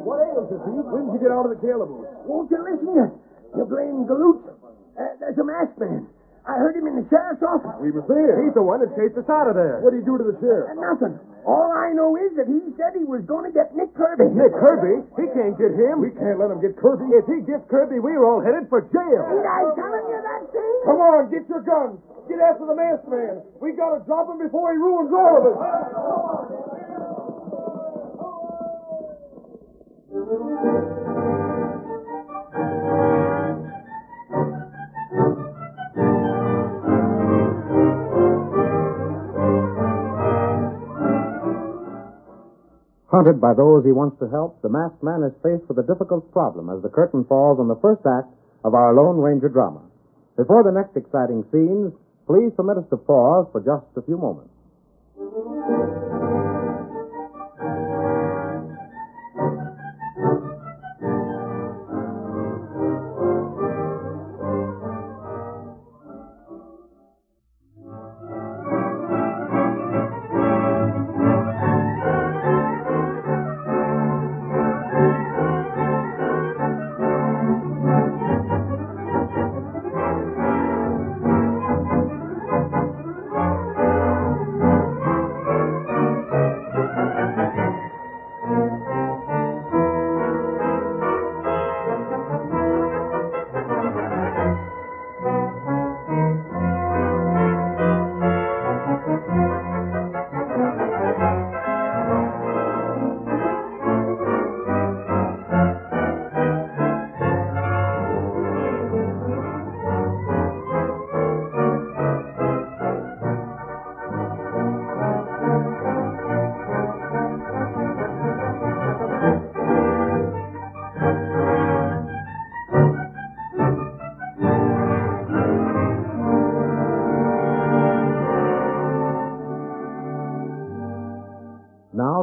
What 0.08 0.24
ails 0.24 0.48
you, 0.48 0.60
Zeke? 0.64 0.88
When 0.88 1.12
did 1.12 1.20
you 1.20 1.22
get 1.28 1.32
out 1.36 1.44
of 1.44 1.52
the 1.52 1.60
calaboose? 1.60 2.08
Won't 2.24 2.48
you 2.52 2.60
listen? 2.64 2.88
You, 2.96 3.06
you 3.52 3.66
blame 3.68 4.08
Galoot. 4.08 4.48
Uh, 4.96 5.12
there's 5.20 5.38
a 5.38 5.44
masked 5.44 5.76
man. 5.78 6.08
I 6.48 6.56
heard 6.56 6.80
him 6.80 6.88
in 6.88 6.96
the 6.96 7.04
sheriff's 7.12 7.44
office. 7.44 7.76
We 7.84 7.92
was 7.92 8.08
there. 8.08 8.40
He's 8.40 8.56
the 8.56 8.64
one 8.64 8.80
that 8.80 8.96
chased 8.96 9.20
us 9.20 9.28
out 9.28 9.52
of 9.52 9.60
there. 9.60 9.84
What 9.84 9.92
did 9.92 10.00
he 10.02 10.06
do 10.08 10.16
to 10.16 10.24
the 10.24 10.40
sheriff? 10.40 10.72
Uh, 10.72 10.80
nothing. 10.80 11.20
All 11.44 11.68
I 11.76 11.92
know 11.92 12.16
is 12.16 12.32
that 12.40 12.48
he 12.48 12.60
said 12.80 12.96
he 12.96 13.04
was 13.04 13.20
going 13.28 13.44
to 13.48 13.52
get 13.52 13.76
Nick 13.76 13.92
Kirby. 13.96 14.32
Nick 14.32 14.56
Kirby? 14.56 15.04
He 15.20 15.28
can't 15.36 15.60
get 15.60 15.76
him. 15.76 16.00
We 16.00 16.16
can't 16.16 16.40
let 16.40 16.48
him 16.52 16.64
get 16.64 16.80
Kirby. 16.80 17.12
If 17.20 17.28
he 17.28 17.44
gets 17.44 17.68
Kirby, 17.68 18.00
we're 18.00 18.24
all 18.24 18.40
headed 18.40 18.72
for 18.72 18.80
jail. 18.88 19.24
Ain't 19.28 19.44
I 19.44 19.60
telling 19.76 20.08
you 20.08 20.20
that 20.24 20.44
thing? 20.56 20.76
Come 20.88 21.00
on, 21.04 21.28
get 21.32 21.44
your 21.52 21.64
guns. 21.68 22.00
Get 22.32 22.40
after 22.40 22.64
the 22.68 22.76
masked 22.76 23.08
man. 23.12 23.44
We 23.60 23.72
gotta 23.76 24.04
drop 24.08 24.28
him 24.32 24.40
before 24.40 24.72
he 24.72 24.80
ruins 24.80 25.12
all 25.12 25.40
of 25.40 25.52
us. 25.52 25.60
Hunted 43.18 43.42
by 43.42 43.58
those 43.58 43.82
he 43.82 43.90
wants 43.90 44.22
to 44.22 44.30
help, 44.30 44.62
the 44.62 44.70
masked 44.70 45.02
man 45.02 45.26
is 45.26 45.34
faced 45.42 45.66
with 45.66 45.82
a 45.82 45.90
difficult 45.90 46.30
problem 46.32 46.70
as 46.70 46.84
the 46.84 46.94
curtain 46.94 47.26
falls 47.26 47.58
on 47.58 47.68
the 47.68 47.82
first 47.82 48.06
act 48.06 48.30
of 48.64 48.76
our 48.76 48.94
Lone 48.94 49.18
Ranger 49.18 49.50
drama. 49.50 49.82
Before 50.38 50.62
the 50.62 50.70
next 50.70 50.94
exciting 50.94 51.42
scenes, 51.50 51.98
please 52.30 52.54
permit 52.54 52.78
us 52.78 52.86
to 52.92 52.98
pause 52.98 53.50
for 53.50 53.58
just 53.58 53.90
a 53.98 54.06
few 54.06 54.22
moments. 54.22 54.54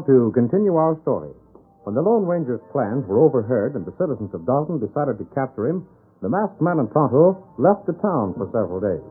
To 0.07 0.33
continue 0.35 0.77
our 0.77 0.99
story. 1.03 1.31
When 1.85 1.95
the 1.95 2.03
Lone 2.03 2.25
Ranger's 2.25 2.65
plans 2.73 3.05
were 3.07 3.21
overheard 3.21 3.77
and 3.77 3.85
the 3.85 3.93
citizens 4.01 4.33
of 4.33 4.47
Dalton 4.47 4.81
decided 4.81 5.19
to 5.19 5.29
capture 5.35 5.69
him, 5.69 5.87
the 6.23 6.29
masked 6.29 6.61
man 6.61 6.79
and 6.81 6.89
Tonto 6.93 7.37
left 7.59 7.85
the 7.85 7.93
town 8.01 8.33
for 8.37 8.49
several 8.49 8.81
days. 8.81 9.05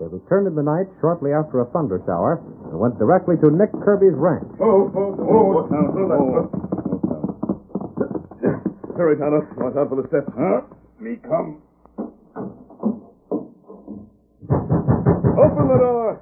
They 0.00 0.06
returned 0.12 0.46
in 0.46 0.54
the 0.54 0.62
night 0.62 0.92
shortly 1.00 1.32
after 1.32 1.60
a 1.60 1.66
thunder 1.72 2.02
shower 2.04 2.42
and 2.68 2.78
went 2.78 2.98
directly 2.98 3.36
to 3.40 3.50
Nick 3.50 3.72
Kirby's 3.84 4.16
ranch. 4.16 4.44
Oh, 4.60 4.92
oh, 4.92 5.16
oh, 5.16 5.68
oh, 5.72 6.62
Hurry, 8.96 9.16
Tonto. 9.16 9.46
Watch 9.56 9.76
out 9.76 9.88
for 9.88 9.96
the 9.96 10.08
steps. 10.08 10.28
Huh? 10.36 10.60
Me 11.00 11.16
come. 11.24 11.62
Open 15.32 15.68
the 15.68 15.78
door. 15.80 16.20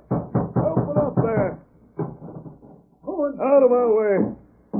Of 3.70 3.78
my 3.78 3.87
way. 3.87 4.16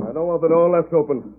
I 0.07 0.11
don't 0.11 0.27
want 0.27 0.41
the 0.43 0.51
door 0.51 0.67
left 0.71 0.91
open. 0.93 1.31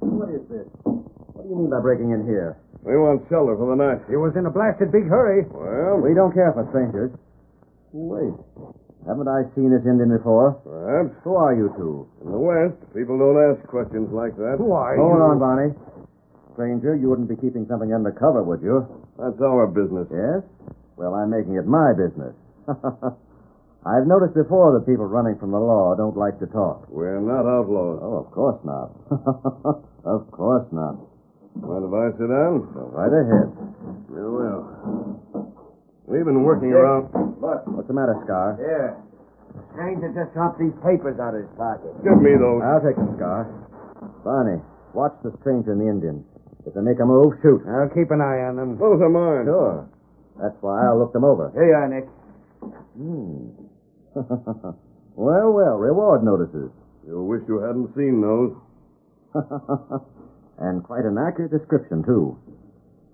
What 0.00 0.30
is 0.30 0.42
this? 0.46 0.66
What 0.86 1.42
do 1.42 1.48
you 1.50 1.56
mean 1.58 1.70
by 1.70 1.80
breaking 1.82 2.10
in 2.14 2.22
here? 2.26 2.56
We 2.86 2.94
want 3.00 3.24
shelter 3.32 3.56
for 3.56 3.72
the 3.74 3.78
night. 3.80 4.04
He 4.12 4.16
was 4.16 4.36
in 4.36 4.44
a 4.46 4.52
blasted 4.52 4.92
big 4.92 5.08
hurry. 5.08 5.44
Well, 5.50 5.98
We 6.04 6.14
don't 6.14 6.32
care 6.36 6.52
for 6.52 6.68
strangers. 6.70 7.10
Wait. 7.92 8.34
Haven't 9.08 9.28
I 9.28 9.44
seen 9.56 9.68
this 9.72 9.84
Indian 9.84 10.16
before? 10.16 10.56
perhaps. 10.64 11.12
Who 11.24 11.36
are 11.36 11.52
you 11.54 11.68
two? 11.76 12.08
In 12.24 12.32
the 12.32 12.40
West, 12.40 12.76
people 12.96 13.18
don't 13.20 13.36
ask 13.36 13.60
questions 13.68 14.08
like 14.12 14.36
that. 14.36 14.56
Who 14.58 14.72
are 14.72 14.96
Hold 14.96 15.20
you? 15.20 15.24
on, 15.28 15.36
Barney. 15.38 15.70
Stranger, 16.56 16.94
you 16.96 17.10
wouldn't 17.10 17.28
be 17.28 17.36
keeping 17.36 17.66
something 17.68 17.92
undercover, 17.92 18.42
would 18.42 18.62
you? 18.62 18.86
That's 19.18 19.36
our 19.42 19.66
business. 19.68 20.06
Yes? 20.08 20.40
Well, 20.96 21.14
I'm 21.14 21.30
making 21.30 21.56
it 21.56 21.66
my 21.66 21.92
business. 21.92 22.32
I've 23.84 24.08
noticed 24.08 24.32
before 24.32 24.72
that 24.72 24.88
people 24.88 25.04
running 25.04 25.36
from 25.36 25.52
the 25.52 25.60
law 25.60 25.92
don't 25.92 26.16
like 26.16 26.40
to 26.40 26.48
talk. 26.48 26.88
We're 26.88 27.20
not 27.20 27.44
outlaws. 27.44 28.00
Oh, 28.00 28.24
of 28.24 28.32
course 28.32 28.56
not. 28.64 28.96
of 30.08 30.24
course 30.32 30.64
not. 30.72 30.96
Mind 31.60 31.84
if 31.84 31.92
I 31.92 32.08
sit 32.16 32.32
down? 32.32 32.64
Go 32.72 32.88
right 32.96 33.12
ahead. 33.12 33.52
You 34.08 34.26
will. 34.32 34.60
We've 36.08 36.24
been 36.24 36.42
working 36.48 36.72
around. 36.72 37.12
Look. 37.44 37.60
What's 37.76 37.88
the 37.88 37.94
matter, 37.94 38.16
Scar? 38.24 38.56
Here. 38.56 38.96
Stranger 39.76 40.10
just 40.16 40.32
dropped 40.32 40.58
these 40.58 40.74
papers 40.80 41.20
out 41.20 41.36
of 41.36 41.44
his 41.44 41.52
pocket. 41.60 41.92
Give 42.00 42.16
me 42.18 42.34
those. 42.40 42.64
I'll 42.64 42.80
take 42.80 42.96
them, 42.96 43.12
Scar. 43.20 43.46
Barney, 44.24 44.64
watch 44.96 45.12
the 45.22 45.30
stranger 45.44 45.76
and 45.76 45.80
the 45.84 45.88
Indian. 45.92 46.24
If 46.64 46.72
they 46.72 46.80
make 46.80 46.98
a 46.98 47.04
move, 47.04 47.36
shoot. 47.44 47.60
I'll 47.68 47.92
keep 47.92 48.08
an 48.10 48.24
eye 48.24 48.48
on 48.48 48.56
them. 48.56 48.80
Those 48.80 48.98
are 49.04 49.12
mine. 49.12 49.44
Sure. 49.44 49.84
That's 50.40 50.56
why 50.64 50.88
I'll 50.88 50.98
look 50.98 51.12
them 51.12 51.22
over. 51.24 51.52
Here 51.52 51.68
you 51.68 51.76
are, 51.76 51.88
Nick. 51.92 52.08
Hmm. 52.96 53.63
well, 55.14 55.50
well, 55.50 55.76
reward 55.76 56.22
notices. 56.22 56.70
You 57.06 57.22
wish 57.22 57.42
you 57.48 57.60
hadn't 57.60 57.94
seen 57.94 58.20
those. 58.22 58.54
and 60.58 60.82
quite 60.82 61.04
an 61.04 61.18
accurate 61.18 61.50
description, 61.50 62.02
too. 62.04 62.38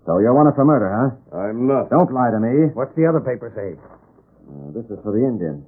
So 0.06 0.18
you're 0.18 0.34
wanted 0.34 0.54
for 0.54 0.64
murder, 0.64 0.88
huh? 0.92 1.36
I'm 1.36 1.66
not. 1.66 1.90
Don't 1.90 2.12
lie 2.12 2.30
to 2.30 2.40
me. 2.40 2.72
What's 2.72 2.94
the 2.96 3.06
other 3.06 3.20
paper 3.20 3.52
say? 3.52 3.76
Uh, 3.76 4.72
this 4.72 4.84
is 4.92 4.98
for 5.02 5.12
the 5.12 5.24
Indian. 5.24 5.64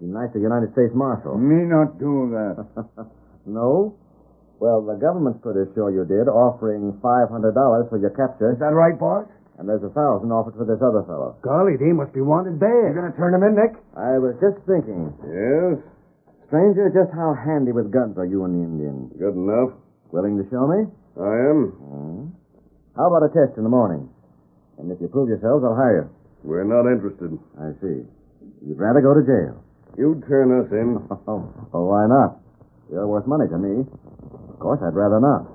Be 0.00 0.06
nice 0.10 0.32
to 0.34 0.40
United 0.40 0.72
States 0.74 0.90
Marshal. 0.94 1.38
Me 1.38 1.62
not 1.62 1.98
do 1.98 2.30
that. 2.34 2.66
no? 3.46 3.94
Well, 4.58 4.82
the 4.82 4.94
government's 4.94 5.42
pretty 5.42 5.70
sure 5.74 5.90
you 5.90 6.06
did, 6.06 6.26
offering 6.30 6.94
$500 7.02 7.30
for 7.90 7.98
your 7.98 8.10
capture. 8.10 8.52
Is 8.52 8.58
that 8.58 8.74
right, 8.74 8.98
boss? 8.98 9.26
And 9.62 9.70
there's 9.70 9.86
a 9.86 9.94
thousand 9.94 10.34
offered 10.34 10.58
for 10.58 10.66
this 10.66 10.82
other 10.82 11.06
fellow. 11.06 11.38
Golly, 11.38 11.78
they 11.78 11.94
must 11.94 12.10
be 12.10 12.18
wanted 12.18 12.58
bad. 12.58 12.90
You're 12.90 12.98
gonna 12.98 13.14
turn 13.14 13.30
him 13.30 13.46
in, 13.46 13.54
Nick? 13.54 13.78
I 13.94 14.18
was 14.18 14.34
just 14.42 14.58
thinking. 14.66 15.14
Yes? 15.22 15.78
Stranger, 16.50 16.90
just 16.90 17.14
how 17.14 17.30
handy 17.30 17.70
with 17.70 17.94
guns 17.94 18.18
are 18.18 18.26
you 18.26 18.42
and 18.42 18.58
the 18.58 18.62
Indian? 18.66 19.06
Good 19.22 19.38
enough. 19.38 19.78
Willing 20.10 20.34
to 20.34 20.42
show 20.50 20.66
me? 20.66 20.90
I 21.14 21.34
am. 21.46 21.58
Hmm. 21.78 22.22
How 22.98 23.06
about 23.06 23.22
a 23.22 23.30
test 23.30 23.54
in 23.54 23.62
the 23.62 23.70
morning? 23.70 24.10
And 24.82 24.90
if 24.90 24.98
you 24.98 25.06
prove 25.06 25.30
yourselves, 25.30 25.62
I'll 25.62 25.78
hire 25.78 26.10
you. 26.10 26.10
We're 26.42 26.66
not 26.66 26.90
interested. 26.90 27.30
I 27.54 27.70
see. 27.78 28.02
You'd 28.66 28.82
rather 28.82 28.98
go 28.98 29.14
to 29.14 29.22
jail. 29.22 29.62
You'd 29.94 30.26
turn 30.26 30.50
us 30.58 30.66
in. 30.74 30.98
oh, 31.30 31.46
why 31.70 32.10
not? 32.10 32.42
You're 32.90 33.06
worth 33.06 33.30
money 33.30 33.46
to 33.46 33.58
me. 33.62 33.86
Of 34.50 34.58
course, 34.58 34.82
I'd 34.82 34.98
rather 34.98 35.22
not. 35.22 35.54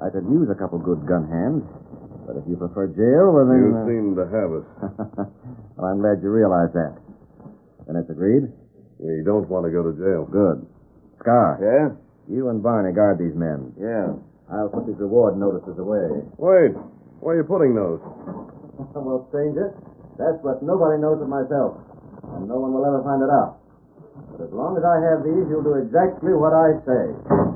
I 0.00 0.08
could 0.08 0.24
use 0.32 0.48
a 0.48 0.56
couple 0.56 0.80
good 0.80 1.04
gun 1.04 1.28
hands. 1.28 1.60
But 2.34 2.42
if 2.42 2.50
you 2.50 2.58
prefer 2.58 2.90
jail, 2.90 3.30
well 3.30 3.46
then. 3.46 3.62
You 3.62 3.70
uh, 3.78 3.86
seem 3.86 4.06
to 4.18 4.26
have 4.26 4.50
us. 4.50 4.66
well, 5.78 5.86
I'm 5.86 6.02
glad 6.02 6.18
you 6.18 6.34
realize 6.34 6.74
that. 6.74 6.98
Then 7.86 7.94
it's 7.94 8.10
agreed? 8.10 8.50
We 8.98 9.22
don't 9.22 9.46
want 9.46 9.66
to 9.66 9.70
go 9.70 9.86
to 9.86 9.94
jail. 9.94 10.26
Good. 10.26 10.66
Scar. 11.22 11.62
Yeah? 11.62 11.94
You 12.26 12.50
and 12.50 12.58
Barney 12.58 12.90
guard 12.90 13.22
these 13.22 13.38
men. 13.38 13.70
Yeah. 13.78 14.18
I'll 14.50 14.66
put 14.66 14.90
these 14.90 14.98
reward 14.98 15.38
notices 15.38 15.78
away. 15.78 16.10
Wait. 16.34 16.74
Where 17.22 17.38
are 17.38 17.38
you 17.38 17.46
putting 17.46 17.78
those? 17.78 18.02
well, 18.98 19.30
stranger, 19.30 19.70
that's 20.18 20.42
what 20.42 20.58
nobody 20.58 20.98
knows 20.98 21.22
but 21.22 21.30
myself. 21.30 21.78
And 22.34 22.50
no 22.50 22.58
one 22.58 22.74
will 22.74 22.82
ever 22.82 22.98
find 23.06 23.22
it 23.22 23.30
out. 23.30 23.62
But 24.34 24.50
as 24.50 24.52
long 24.52 24.74
as 24.74 24.82
I 24.82 24.98
have 25.06 25.22
these, 25.22 25.46
you'll 25.46 25.62
do 25.62 25.78
exactly 25.78 26.34
what 26.34 26.50
I 26.50 26.82
say. 26.82 27.53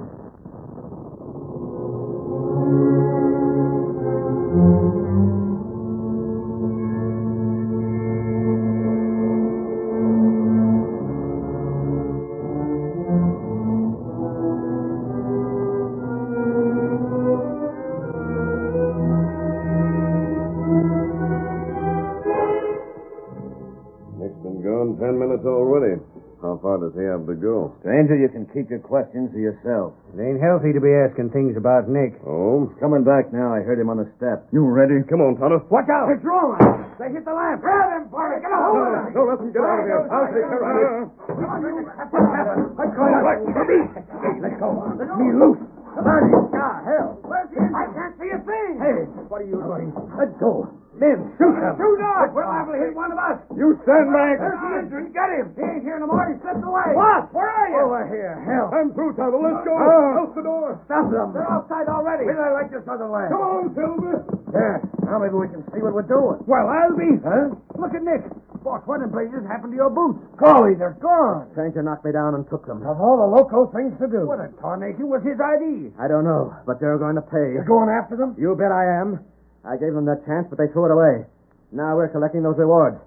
You 28.28 28.44
can 28.44 28.44
keep 28.52 28.68
your 28.68 28.84
questions 28.84 29.32
to 29.32 29.40
yourself. 29.40 29.96
It 30.12 30.20
ain't 30.20 30.36
healthy 30.36 30.76
to 30.76 30.80
be 30.84 30.92
asking 30.92 31.32
things 31.32 31.56
about 31.56 31.88
Nick. 31.88 32.20
Oh? 32.28 32.68
He's 32.68 32.76
Coming 32.76 33.00
back 33.00 33.32
now. 33.32 33.56
I 33.56 33.64
heard 33.64 33.80
him 33.80 33.88
on 33.88 33.96
the 33.96 34.04
step. 34.20 34.44
You 34.52 34.68
ready? 34.68 35.00
Come 35.08 35.24
on, 35.24 35.40
Tonto. 35.40 35.64
Watch 35.72 35.88
out! 35.88 36.12
It's 36.12 36.20
wrong! 36.20 36.60
They 37.00 37.08
hit 37.08 37.24
the 37.24 37.32
lamp! 37.32 37.64
Grab 37.64 38.04
him, 38.04 38.12
Barney! 38.12 38.44
Get 38.44 38.52
a 38.52 38.58
hold 38.60 38.84
of 38.84 38.92
him! 38.92 39.16
Don't 39.16 39.28
let 39.32 39.38
them 39.40 39.48
get 39.48 39.64
out 39.64 39.80
of 39.80 39.86
here. 39.88 40.04
I'll 40.12 40.28
take 40.28 40.44
care 40.44 40.60
of 40.60 40.76
it. 40.76 41.08
Come 41.24 41.48
on, 41.48 41.58
you! 41.64 41.72
What's 41.88 42.28
happened? 42.36 42.68
I'm 42.76 42.90
going 42.92 43.16
to 43.16 43.24
let 43.24 43.64
me! 43.64 43.80
Hey, 43.96 44.34
let 44.44 44.60
go. 44.60 44.68
Let 44.76 45.08
me 45.16 45.28
loose. 45.32 45.77
Barney! 45.96 46.34
Ah, 46.54 46.82
hell! 46.84 47.08
Where's 47.24 47.48
the 47.50 47.60
I 47.64 47.84
can't 47.94 48.14
see 48.20 48.30
a 48.30 48.40
thing! 48.44 48.72
Hey, 48.78 48.98
what 49.30 49.40
are 49.42 49.48
you 49.48 49.58
doing? 49.60 49.92
Let 50.18 50.34
go. 50.38 50.68
Men, 50.98 51.30
shoot 51.38 51.54
them! 51.54 51.78
Shoot 51.78 52.00
off! 52.02 52.34
We're 52.34 52.42
liable 52.42 52.74
to 52.74 52.80
hit 52.82 52.94
one 52.94 53.14
of 53.14 53.18
us! 53.22 53.38
You 53.54 53.78
stand 53.86 54.10
back. 54.10 54.42
There's 54.42 54.58
the 54.58 54.70
engine! 54.82 55.06
Get 55.14 55.30
him! 55.30 55.46
He 55.54 55.62
ain't 55.62 55.82
here 55.86 55.98
no 56.02 56.10
more. 56.10 56.26
He 56.26 56.34
slipped 56.42 56.62
away. 56.62 56.90
What? 56.98 57.30
Where 57.30 57.46
are 57.46 57.68
you? 57.70 57.78
Over 57.86 58.02
here. 58.10 58.34
Hell. 58.42 58.74
I'm 58.74 58.90
through, 58.94 59.14
Tonto. 59.14 59.38
Let's 59.38 59.62
go. 59.62 59.74
Ah. 59.78 60.18
Out 60.26 60.34
the 60.34 60.42
door. 60.42 60.82
Stop 60.90 61.06
them. 61.14 61.30
They're 61.34 61.46
outside 61.46 61.86
already. 61.86 62.26
I 62.26 62.50
like 62.50 62.74
this 62.74 62.82
other 62.90 63.06
way. 63.06 63.30
Come 63.30 63.42
on, 63.42 63.70
Silver. 63.78 64.26
Yeah. 64.50 64.82
Now 65.06 65.22
maybe 65.22 65.38
we 65.38 65.46
can 65.48 65.62
see 65.70 65.78
what 65.78 65.94
we're 65.94 66.08
doing. 66.10 66.42
Well, 66.50 66.66
I'll 66.66 66.98
be. 66.98 67.14
Huh? 67.22 67.54
Look 67.78 67.94
at 67.94 68.02
Nick. 68.02 68.26
Boss, 68.62 68.82
what 68.86 69.00
in 69.00 69.08
blazes 69.10 69.46
happened 69.46 69.72
to 69.72 69.76
your 69.76 69.90
boots? 69.90 70.18
Golly, 70.36 70.74
they're 70.74 70.98
gone. 71.00 71.48
Stranger 71.52 71.82
knocked 71.82 72.04
me 72.04 72.12
down 72.12 72.34
and 72.34 72.48
took 72.50 72.66
them. 72.66 72.82
Of 72.84 73.00
all 73.00 73.16
the 73.16 73.26
loco 73.30 73.70
things 73.70 73.94
to 74.00 74.06
do. 74.10 74.26
What 74.26 74.40
a 74.40 74.50
tarnation 74.60 75.08
was 75.08 75.22
his 75.22 75.38
ID? 75.38 75.94
I 75.98 76.08
don't 76.08 76.24
know, 76.24 76.52
but 76.66 76.80
they're 76.80 76.98
going 76.98 77.14
to 77.14 77.22
pay. 77.22 77.54
You're 77.54 77.64
going 77.68 77.88
after 77.88 78.16
them? 78.16 78.34
You 78.36 78.54
bet 78.58 78.72
I 78.72 79.00
am. 79.00 79.20
I 79.64 79.76
gave 79.76 79.94
them 79.94 80.04
that 80.06 80.26
chance, 80.26 80.46
but 80.50 80.58
they 80.58 80.66
threw 80.72 80.86
it 80.86 80.92
away. 80.92 81.24
Now 81.72 81.96
we're 81.96 82.08
collecting 82.08 82.42
those 82.42 82.58
rewards. 82.58 82.98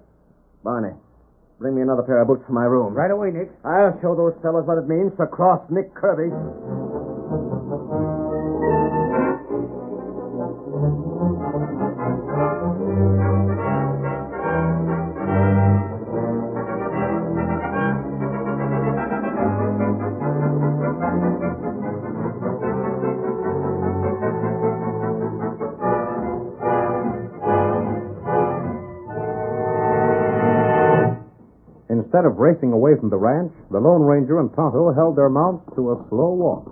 Barney, 0.64 0.94
bring 1.58 1.74
me 1.74 1.82
another 1.82 2.02
pair 2.02 2.22
of 2.22 2.28
boots 2.28 2.44
from 2.46 2.54
my 2.54 2.64
room. 2.64 2.94
Right 2.94 3.10
away, 3.10 3.30
Nick. 3.30 3.50
I'll 3.64 3.98
show 4.00 4.14
those 4.14 4.34
fellows 4.42 4.66
what 4.66 4.78
it 4.78 4.88
means 4.88 5.12
to 5.18 5.26
cross 5.26 5.60
Nick 5.70 5.92
Kirby. 5.94 6.30
Racing 32.52 32.72
away 32.72 32.92
from 33.00 33.08
the 33.08 33.16
ranch, 33.16 33.52
the 33.72 33.80
Lone 33.80 34.04
Ranger 34.04 34.36
and 34.40 34.52
Tonto 34.52 34.92
held 34.92 35.16
their 35.16 35.32
mounts 35.32 35.64
to 35.74 35.92
a 35.92 35.96
slow 36.12 36.36
walk. 36.36 36.68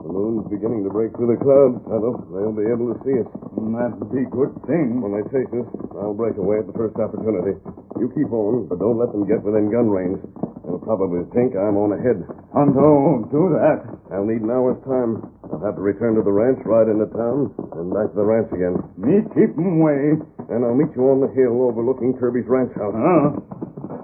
The 0.00 0.08
moon's 0.08 0.48
beginning 0.48 0.88
to 0.88 0.90
break 0.90 1.12
through 1.20 1.36
the 1.36 1.40
clouds, 1.44 1.76
Tonto. 1.84 2.16
They'll 2.32 2.56
be 2.56 2.64
able 2.64 2.96
to 2.96 2.98
see 3.04 3.20
us. 3.20 3.28
Mm, 3.60 3.76
That'd 3.76 4.08
be 4.08 4.24
a 4.24 4.30
good 4.32 4.56
thing. 4.64 5.04
When 5.04 5.12
they 5.12 5.24
chase 5.28 5.52
us, 5.52 5.68
I'll 6.00 6.16
break 6.16 6.40
away 6.40 6.64
at 6.64 6.66
the 6.66 6.72
first 6.72 6.96
opportunity. 6.96 7.60
You 8.00 8.08
keep 8.16 8.32
on, 8.32 8.72
but 8.72 8.80
don't 8.80 8.96
let 8.96 9.12
them 9.12 9.28
get 9.28 9.44
within 9.44 9.68
gun 9.68 9.92
range. 9.92 10.16
They'll 10.64 10.80
probably 10.80 11.28
think 11.36 11.52
I'm 11.60 11.76
on 11.76 11.92
ahead. 11.92 12.24
Tonto, 12.56 13.28
do 13.28 13.52
that. 13.60 13.84
I'll 14.16 14.24
need 14.24 14.40
an 14.40 14.48
hour's 14.48 14.80
time. 14.88 15.28
I'll 15.52 15.60
have 15.60 15.76
to 15.76 15.84
return 15.84 16.16
to 16.16 16.24
the 16.24 16.32
ranch, 16.32 16.60
ride 16.64 16.88
into 16.88 17.04
town, 17.12 17.52
and 17.76 17.92
back 17.92 18.08
to 18.12 18.16
the 18.16 18.24
ranch 18.24 18.48
again. 18.52 18.80
Me 18.96 19.20
keep 19.36 19.52
'em 19.60 19.80
way. 19.84 20.16
And 20.48 20.64
I'll 20.64 20.74
meet 20.76 20.88
you 20.96 21.04
on 21.12 21.20
the 21.20 21.28
hill 21.36 21.60
overlooking 21.68 22.16
Kirby's 22.16 22.48
ranch 22.48 22.72
house. 22.72 22.96
Huh? 22.96 23.36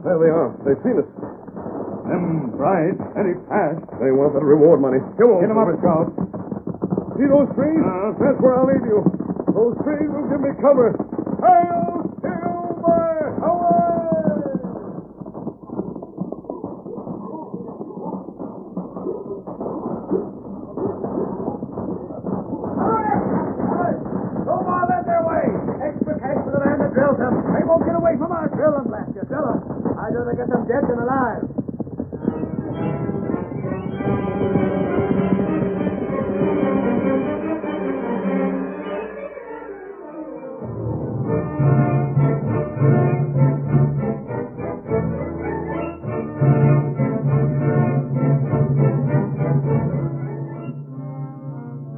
There 0.04 0.18
they 0.20 0.28
are. 0.28 0.52
They've 0.68 0.82
seen 0.84 1.00
us. 1.00 1.08
Them 2.04 2.52
right. 2.60 2.92
Any 3.16 3.34
fast. 3.48 3.80
They 3.98 4.12
want 4.12 4.36
that 4.36 4.44
reward 4.44 4.80
money. 4.84 5.00
Come 5.16 5.32
on. 5.32 5.40
Get 5.40 5.48
'em 5.50 5.56
up. 5.56 5.72
Scout. 5.80 6.08
See 7.16 7.24
those 7.26 7.48
trees? 7.56 7.80
Uh. 7.80 8.12
That's 8.20 8.38
where 8.44 8.54
I'll 8.60 8.68
leave 8.68 8.84
you. 8.84 9.00
Those 9.48 9.74
trees 9.80 10.08
will 10.12 10.28
give 10.28 10.40
me 10.44 10.52
cover. 10.60 10.92
Hail, 11.40 11.83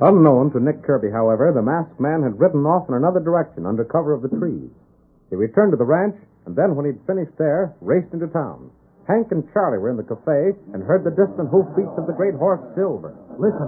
Unknown 0.06 0.54
to 0.54 0.62
Nick 0.62 0.86
Kirby, 0.86 1.10
however, 1.10 1.50
the 1.50 1.66
masked 1.66 1.98
man 1.98 2.22
had 2.22 2.38
ridden 2.38 2.62
off 2.62 2.86
in 2.86 2.94
another 2.94 3.18
direction 3.18 3.66
under 3.66 3.82
cover 3.82 4.14
of 4.14 4.22
the 4.22 4.30
trees. 4.30 4.70
He 5.30 5.34
returned 5.34 5.74
to 5.74 5.76
the 5.76 5.88
ranch, 5.88 6.14
and 6.46 6.54
then, 6.54 6.78
when 6.78 6.86
he'd 6.86 7.02
finished 7.10 7.34
there, 7.42 7.74
raced 7.82 8.14
into 8.14 8.30
town. 8.30 8.70
Hank 9.10 9.34
and 9.34 9.42
Charlie 9.50 9.82
were 9.82 9.90
in 9.90 9.98
the 9.98 10.06
cafe 10.06 10.54
and 10.70 10.86
heard 10.86 11.02
the 11.02 11.10
distant 11.10 11.50
hoofbeats 11.50 11.98
of 11.98 12.06
the 12.06 12.14
great 12.14 12.38
horse 12.38 12.62
Silver. 12.78 13.18
Listen. 13.34 13.66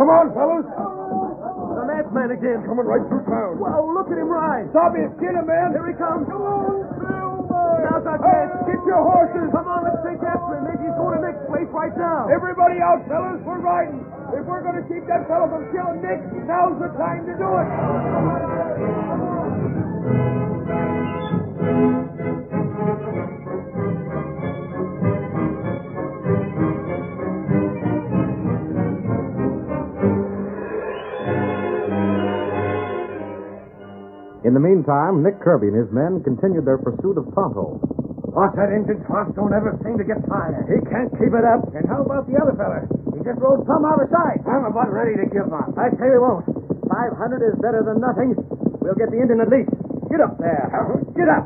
Come 0.00 0.08
on, 0.08 0.32
fellas. 0.32 0.64
The 0.64 1.84
masked 1.92 2.16
man 2.16 2.32
again. 2.32 2.64
Coming 2.64 2.88
right 2.88 3.04
through 3.12 3.28
town. 3.28 3.60
Whoa, 3.60 3.84
look 3.92 4.08
at 4.08 4.16
him 4.16 4.32
ride. 4.32 4.64
Stop 4.72 4.96
it. 4.96 5.12
Get 5.20 5.36
him, 5.36 5.44
man. 5.44 5.76
Here 5.76 5.92
he 5.92 5.96
comes. 6.00 6.24
Come 6.32 6.40
on, 6.40 6.88
Silver. 7.04 7.84
Now's 7.84 8.08
our 8.08 8.16
chance. 8.16 8.61
Get 8.82 8.98
your 8.98 9.06
horses. 9.06 9.46
Come 9.54 9.68
on, 9.70 9.86
let's 9.86 10.02
take 10.02 10.18
after 10.26 10.58
him. 10.58 10.66
Maybe 10.66 10.90
he's 10.90 10.98
going 10.98 11.14
to 11.14 11.22
Nick's 11.22 11.46
place 11.46 11.70
right 11.70 11.94
now. 11.94 12.26
Everybody 12.34 12.82
out, 12.82 13.06
fellas. 13.06 13.38
We're 13.46 13.62
riding. 13.62 14.02
If 14.34 14.42
we're 14.42 14.58
going 14.58 14.74
to 14.74 14.86
keep 14.90 15.06
that 15.06 15.22
fellow 15.30 15.46
from 15.46 15.70
killing 15.70 16.02
Nick, 16.02 16.18
now's 16.50 16.74
the 16.82 16.90
time 16.98 17.22
to 17.30 17.34
do 17.38 17.46
it. 17.62 17.68
In 34.42 34.54
the 34.54 34.60
meantime, 34.60 35.22
Nick 35.22 35.38
Kirby 35.38 35.68
and 35.68 35.76
his 35.76 35.94
men 35.94 36.20
continued 36.24 36.66
their 36.66 36.78
pursuit 36.78 37.16
of 37.16 37.30
Tonto. 37.32 37.78
Watch 38.32 38.56
that 38.56 38.72
engine, 38.72 39.04
Fox. 39.04 39.28
Don't 39.36 39.52
ever 39.52 39.76
seem 39.84 40.00
to 40.00 40.06
get 40.08 40.16
tired. 40.24 40.64
He 40.64 40.80
can't 40.88 41.12
keep 41.20 41.36
it 41.36 41.44
up. 41.44 41.68
And 41.76 41.84
how 41.84 42.00
about 42.00 42.24
the 42.24 42.40
other 42.40 42.56
fella? 42.56 42.80
He 43.12 43.20
just 43.20 43.36
rode 43.36 43.60
plumb 43.68 43.84
out 43.84 44.00
of 44.00 44.08
sight. 44.08 44.40
I'm 44.48 44.64
about 44.64 44.88
ready 44.88 45.20
to 45.20 45.28
give 45.28 45.52
up. 45.52 45.68
I 45.76 45.92
say 46.00 46.08
we 46.08 46.16
won't. 46.16 46.48
Five 46.88 47.12
hundred 47.20 47.44
is 47.44 47.60
better 47.60 47.84
than 47.84 48.00
nothing. 48.00 48.32
We'll 48.80 48.96
get 48.96 49.12
the 49.12 49.20
Indian 49.20 49.44
at 49.44 49.52
least. 49.52 49.68
Get 50.08 50.24
up 50.24 50.40
there. 50.40 50.64
Get 51.12 51.28
up. 51.28 51.44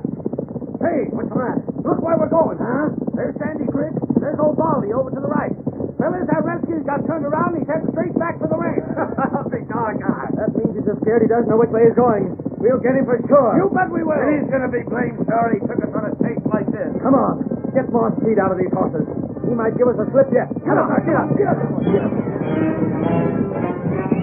Hey, 0.78 1.10
what's 1.10 1.26
the 1.26 1.34
matter? 1.34 1.62
Look 1.82 1.98
where 2.06 2.18
we're 2.22 2.30
going, 2.30 2.58
huh? 2.62 2.94
There's 3.18 3.34
Sandy 3.42 3.66
Creek. 3.66 3.94
There's 4.22 4.38
old 4.38 4.54
Baldy 4.54 4.94
over 4.94 5.10
to 5.10 5.18
the 5.18 5.26
right. 5.26 5.54
Fellas, 5.98 6.22
that 6.30 6.42
redskin's 6.46 6.86
got 6.86 7.02
turned 7.10 7.26
around 7.26 7.58
and 7.58 7.66
he's 7.66 7.70
heading 7.70 7.90
straight 7.90 8.14
back 8.14 8.38
for 8.38 8.46
the 8.46 8.58
ranch. 8.58 8.86
Big 9.50 9.66
dog 9.66 9.98
That 10.38 10.54
means 10.54 10.70
he's 10.78 10.86
so 10.86 10.94
scared 11.02 11.26
he 11.26 11.28
doesn't 11.28 11.50
know 11.50 11.58
which 11.58 11.74
way 11.74 11.90
he's 11.90 11.98
going. 11.98 12.30
We'll 12.66 12.82
get 12.82 12.98
him 12.98 13.06
for 13.06 13.14
sure. 13.30 13.54
You 13.62 13.70
bet 13.70 13.86
we 13.94 14.02
will. 14.02 14.18
And 14.18 14.42
he's 14.42 14.50
going 14.50 14.66
to 14.66 14.72
be 14.74 14.82
blamed 14.90 15.22
sorry 15.30 15.62
he 15.62 15.66
took 15.70 15.78
us 15.78 15.92
on 15.94 16.10
a 16.10 16.12
chase 16.18 16.42
like 16.50 16.66
this. 16.74 16.90
Come 16.98 17.14
on. 17.14 17.46
Get 17.70 17.86
more 17.94 18.10
speed 18.18 18.42
out 18.42 18.50
of 18.50 18.58
these 18.58 18.74
horses. 18.74 19.06
He 19.46 19.54
might 19.54 19.78
give 19.78 19.86
us 19.86 19.94
a 20.02 20.06
slip 20.10 20.34
yet. 20.34 20.50
Come 20.66 20.74
on. 20.74 20.90
Get 21.06 21.14
up. 21.14 21.30
Get 21.38 21.46
up. 21.46 21.62
Get 21.62 22.02
up. 22.02 22.10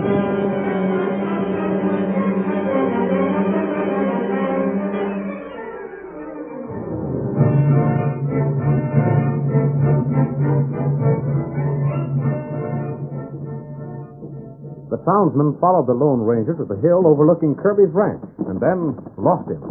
The 0.03 0.82
townsmen 15.05 15.55
followed 15.59 15.87
the 15.87 15.93
Lone 15.95 16.21
Ranger 16.23 16.55
to 16.55 16.65
the 16.65 16.79
hill 16.81 17.05
overlooking 17.07 17.55
Kirby's 17.55 17.91
ranch 17.93 18.23
and 18.47 18.59
then 18.59 18.95
lost 19.19 19.47
him. 19.49 19.61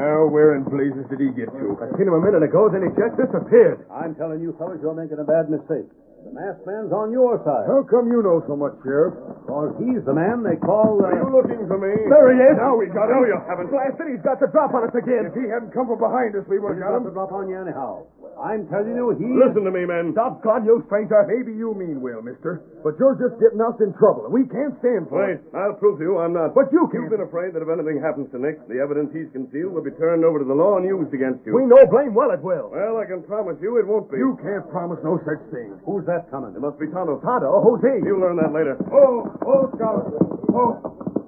Now, 0.00 0.24
where 0.32 0.56
in 0.56 0.64
blazes 0.64 1.04
did 1.12 1.20
he 1.20 1.28
get 1.36 1.50
to? 1.52 1.76
I 1.82 1.90
seen 1.98 2.08
him 2.08 2.16
a 2.16 2.22
minute 2.22 2.40
ago, 2.46 2.70
then 2.72 2.86
he 2.86 2.90
just 2.96 3.16
disappeared. 3.20 3.84
I'm 3.92 4.14
telling 4.16 4.40
you, 4.40 4.54
fellas, 4.56 4.78
you're 4.80 4.94
making 4.96 5.18
a 5.20 5.26
bad 5.28 5.50
mistake. 5.52 5.84
The 6.24 6.32
masked 6.36 6.64
man's 6.68 6.92
on 6.92 7.12
your 7.12 7.40
side. 7.48 7.64
How 7.64 7.80
come 7.88 8.12
you 8.12 8.20
know 8.20 8.44
so 8.44 8.52
much, 8.52 8.76
Sheriff? 8.84 9.16
Because 9.44 9.72
he's 9.80 10.04
the 10.04 10.12
man 10.12 10.44
they 10.44 10.56
call. 10.60 11.00
Uh... 11.00 11.08
Are 11.08 11.16
you 11.16 11.28
looking 11.32 11.64
for 11.64 11.80
me? 11.80 11.96
There 11.96 12.28
he 12.32 12.38
is. 12.44 12.56
Now 12.60 12.76
we 12.76 12.92
got 12.92 13.08
him. 13.08 13.24
No, 13.24 13.24
you 13.24 13.40
haven't. 13.48 13.72
Blasted, 13.72 14.04
he's 14.12 14.20
got 14.20 14.36
the 14.36 14.48
drop 14.52 14.72
on 14.76 14.84
us 14.84 14.92
again. 14.92 15.24
If 15.28 15.32
he 15.36 15.48
hadn't 15.48 15.72
come 15.72 15.88
from 15.88 15.96
behind 15.96 16.36
us, 16.36 16.44
we 16.44 16.60
would 16.60 16.76
He's 16.76 16.84
have 16.84 16.92
got 16.92 17.00
got 17.00 17.08
him. 17.08 17.08
the 17.08 17.16
drop 17.16 17.32
on 17.32 17.48
you 17.48 17.56
anyhow. 17.56 18.04
I'm 18.38 18.68
telling 18.70 18.94
you, 18.96 19.12
he. 19.18 19.26
Listen 19.26 19.64
to 19.66 19.72
me, 19.74 19.84
man. 19.84 20.12
Stop, 20.14 20.40
God, 20.42 20.64
you 20.64 20.80
stranger. 20.86 21.26
Maybe 21.28 21.52
you 21.56 21.74
mean 21.76 22.00
well, 22.00 22.22
mister, 22.22 22.62
but 22.80 22.96
you're 22.96 23.18
just 23.18 23.36
getting 23.42 23.60
us 23.60 23.76
in 23.82 23.92
trouble, 24.00 24.24
and 24.28 24.32
we 24.32 24.48
can't 24.48 24.72
stand 24.80 25.08
for 25.12 25.20
Wait, 25.20 25.38
it. 25.38 25.44
I'll 25.52 25.76
prove 25.76 26.00
to 26.00 26.04
you 26.04 26.16
I'm 26.18 26.32
not. 26.32 26.54
But 26.56 26.72
you 26.72 26.88
You've 26.92 27.12
been 27.12 27.24
afraid 27.26 27.52
that 27.52 27.60
if 27.60 27.68
anything 27.68 28.00
happens 28.00 28.32
to 28.32 28.38
Nick, 28.40 28.60
the 28.68 28.80
evidence 28.80 29.12
he's 29.12 29.28
concealed 29.36 29.76
will 29.76 29.84
be 29.84 29.92
turned 30.00 30.24
over 30.24 30.40
to 30.40 30.46
the 30.48 30.56
law 30.56 30.80
and 30.80 30.88
used 30.88 31.12
against 31.12 31.44
you. 31.44 31.52
We 31.52 31.68
know 31.68 31.84
blame 31.88 32.16
well 32.16 32.32
it 32.32 32.40
will. 32.40 32.72
Well, 32.72 32.96
I 32.96 33.04
can 33.04 33.20
promise 33.24 33.60
you 33.60 33.76
it 33.76 33.86
won't 33.86 34.08
be. 34.10 34.16
You 34.16 34.40
can't 34.40 34.64
promise 34.72 34.98
no 35.04 35.20
such 35.28 35.40
thing. 35.52 35.76
Who's 35.84 36.04
that 36.08 36.30
coming? 36.32 36.56
It 36.56 36.60
must 36.64 36.80
be 36.80 36.88
Tonto. 36.88 37.20
Tonto? 37.20 37.60
Who's 37.60 37.80
he? 37.84 38.00
You'll 38.08 38.20
learn 38.24 38.36
that 38.40 38.52
later. 38.56 38.74
Oh, 38.88 39.28
oh, 39.44 39.68
Scout. 39.76 40.08
Oh, 40.50 40.80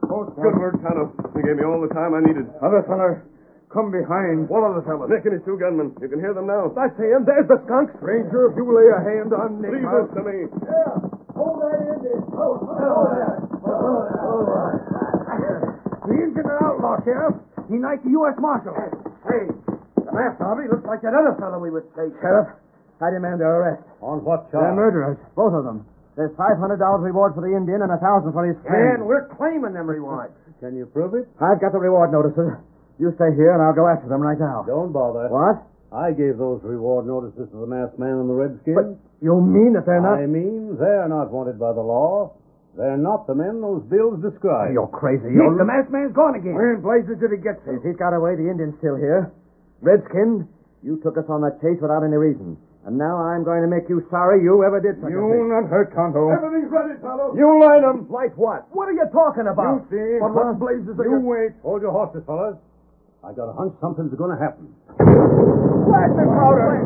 oh, 0.08 0.24
Good 0.36 0.56
work, 0.56 0.80
Tonto. 0.80 1.12
You 1.36 1.42
gave 1.44 1.56
me 1.60 1.64
all 1.68 1.80
the 1.80 1.92
time 1.92 2.16
I 2.16 2.20
needed. 2.24 2.48
Other 2.64 2.82
fella, 2.88 3.20
come 3.72 3.90
behind. 3.90 4.48
One 4.48 4.62
of 4.68 4.76
the 4.76 4.84
fella? 4.84 5.08
Nick 5.08 5.24
and 5.24 5.34
his 5.34 5.44
two 5.48 5.56
gunmen. 5.58 5.96
You 6.00 6.08
can 6.08 6.20
hear 6.20 6.32
them 6.36 6.46
now. 6.46 6.70
I 6.76 6.92
see 7.00 7.08
him. 7.08 7.24
There's 7.24 7.48
the 7.48 7.58
skunk. 7.64 7.90
Ranger, 8.04 8.52
if 8.52 8.56
you 8.56 8.68
lay 8.68 8.88
a 8.92 9.00
hand 9.00 9.32
on 9.32 9.60
Nick, 9.60 9.72
Leave 9.72 9.88
this 9.88 10.08
to 10.16 10.22
me. 10.22 10.38
Yeah. 10.62 10.92
Hold 11.32 11.64
that 11.64 11.80
engine. 11.80 12.22
Oh, 12.36 12.60
oh, 12.60 13.08
there. 13.08 13.42
The 16.02 16.14
Indian 16.18 16.46
an 16.50 16.58
outlaw, 16.60 16.98
Sheriff. 17.06 17.36
He 17.70 17.78
knifed 17.78 18.04
the 18.04 18.12
U.S. 18.20 18.36
Marshal. 18.42 18.74
Hey, 18.74 19.46
the 19.96 20.12
masked 20.12 20.42
army 20.42 20.66
looks 20.68 20.84
like 20.84 21.00
that 21.06 21.14
other 21.14 21.32
fellow 21.38 21.62
we 21.62 21.70
would 21.70 21.86
chase. 21.94 22.12
Sheriff, 22.20 22.58
I 23.00 23.08
demand 23.14 23.40
their 23.40 23.54
arrest. 23.54 23.86
On 24.02 24.20
what 24.26 24.50
charge? 24.50 24.66
They're 24.66 24.74
murderers, 24.76 25.18
both 25.38 25.54
of 25.54 25.64
them. 25.64 25.86
There's 26.18 26.34
$500 26.36 26.76
reward 27.00 27.32
for 27.34 27.40
the 27.40 27.54
Indian 27.56 27.80
and 27.80 27.90
a 27.94 27.96
1000 27.96 28.32
for 28.36 28.44
his 28.44 28.58
friend. 28.66 29.00
And 29.00 29.06
we're 29.08 29.30
claiming 29.38 29.72
them 29.72 29.88
rewards. 29.88 30.34
Can 30.60 30.76
you 30.76 30.84
prove 30.86 31.14
it? 31.14 31.24
I've 31.40 31.60
got 31.62 31.72
the 31.72 31.80
reward 31.80 32.12
notices. 32.12 32.60
You 32.98 33.12
stay 33.16 33.32
here 33.36 33.52
and 33.52 33.62
I'll 33.62 33.74
go 33.74 33.88
after 33.88 34.08
them 34.08 34.20
right 34.20 34.38
now. 34.38 34.64
Don't 34.66 34.92
bother. 34.92 35.28
What? 35.28 35.64
I 35.92 36.12
gave 36.12 36.38
those 36.38 36.60
reward 36.64 37.06
notices 37.06 37.50
to 37.52 37.56
the 37.60 37.68
masked 37.68 37.98
man 37.98 38.16
and 38.16 38.28
the 38.28 38.36
redskin. 38.36 38.74
But 38.74 38.96
you 39.20 39.36
mean 39.40 39.76
that 39.76 39.84
they're 39.84 40.00
not... 40.00 40.20
I 40.20 40.26
mean, 40.26 40.76
they're 40.80 41.08
not 41.08 41.28
wanted 41.30 41.60
by 41.60 41.72
the 41.72 41.84
law. 41.84 42.32
They're 42.76 42.96
not 42.96 43.26
the 43.28 43.36
men 43.36 43.60
those 43.60 43.84
bills 43.92 44.16
describe. 44.24 44.72
You're 44.72 44.88
crazy. 44.88 45.28
You're... 45.28 45.52
the 45.60 45.68
masked 45.68 45.92
man's 45.92 46.16
gone 46.16 46.36
again. 46.40 46.56
Where 46.56 46.72
in 46.72 46.80
blazes 46.80 47.20
did 47.20 47.28
he 47.28 47.36
get 47.36 47.60
to? 47.68 47.76
If 47.76 47.84
he's 47.84 48.00
got 48.00 48.16
away, 48.16 48.36
the 48.40 48.48
Indian's 48.48 48.72
still 48.80 48.96
here. 48.96 49.28
Redskin, 49.84 50.48
you 50.80 50.96
took 51.04 51.20
us 51.20 51.28
on 51.28 51.44
that 51.44 51.60
chase 51.60 51.76
without 51.82 52.00
any 52.00 52.16
reason. 52.16 52.56
And 52.88 52.96
now 52.98 53.14
I'm 53.14 53.44
going 53.44 53.60
to 53.62 53.68
make 53.68 53.86
you 53.92 54.02
sorry 54.10 54.42
you 54.42 54.64
ever 54.64 54.80
did 54.80 54.96
such 54.98 55.12
a 55.12 55.14
thing. 55.14 55.20
You 55.20 55.46
not 55.52 55.68
hurt 55.70 55.94
Tonto. 55.94 56.32
Everything's 56.32 56.72
ready, 56.72 56.98
Tonto. 56.98 57.36
You 57.36 57.60
light 57.60 57.84
him. 57.84 58.08
Like 58.10 58.34
what? 58.34 58.66
What 58.74 58.88
are 58.88 58.96
you 58.96 59.06
talking 59.12 59.46
about? 59.46 59.86
You 59.92 59.92
see? 59.92 60.08
What 60.18 60.34
What 60.34 60.58
blazes 60.58 60.98
are 60.98 61.04
You 61.04 61.20
you... 61.20 61.28
wait. 61.28 61.52
Hold 61.62 61.82
your 61.82 61.92
horses, 61.92 62.24
fellas. 62.26 62.56
I 63.22 63.30
got 63.32 63.46
a 63.48 63.54
hunch 63.54 63.74
something's 63.80 64.12
going 64.18 64.34
to 64.34 64.40
happen. 64.42 64.66
Blaster 64.98 66.26
powder. 66.26 66.82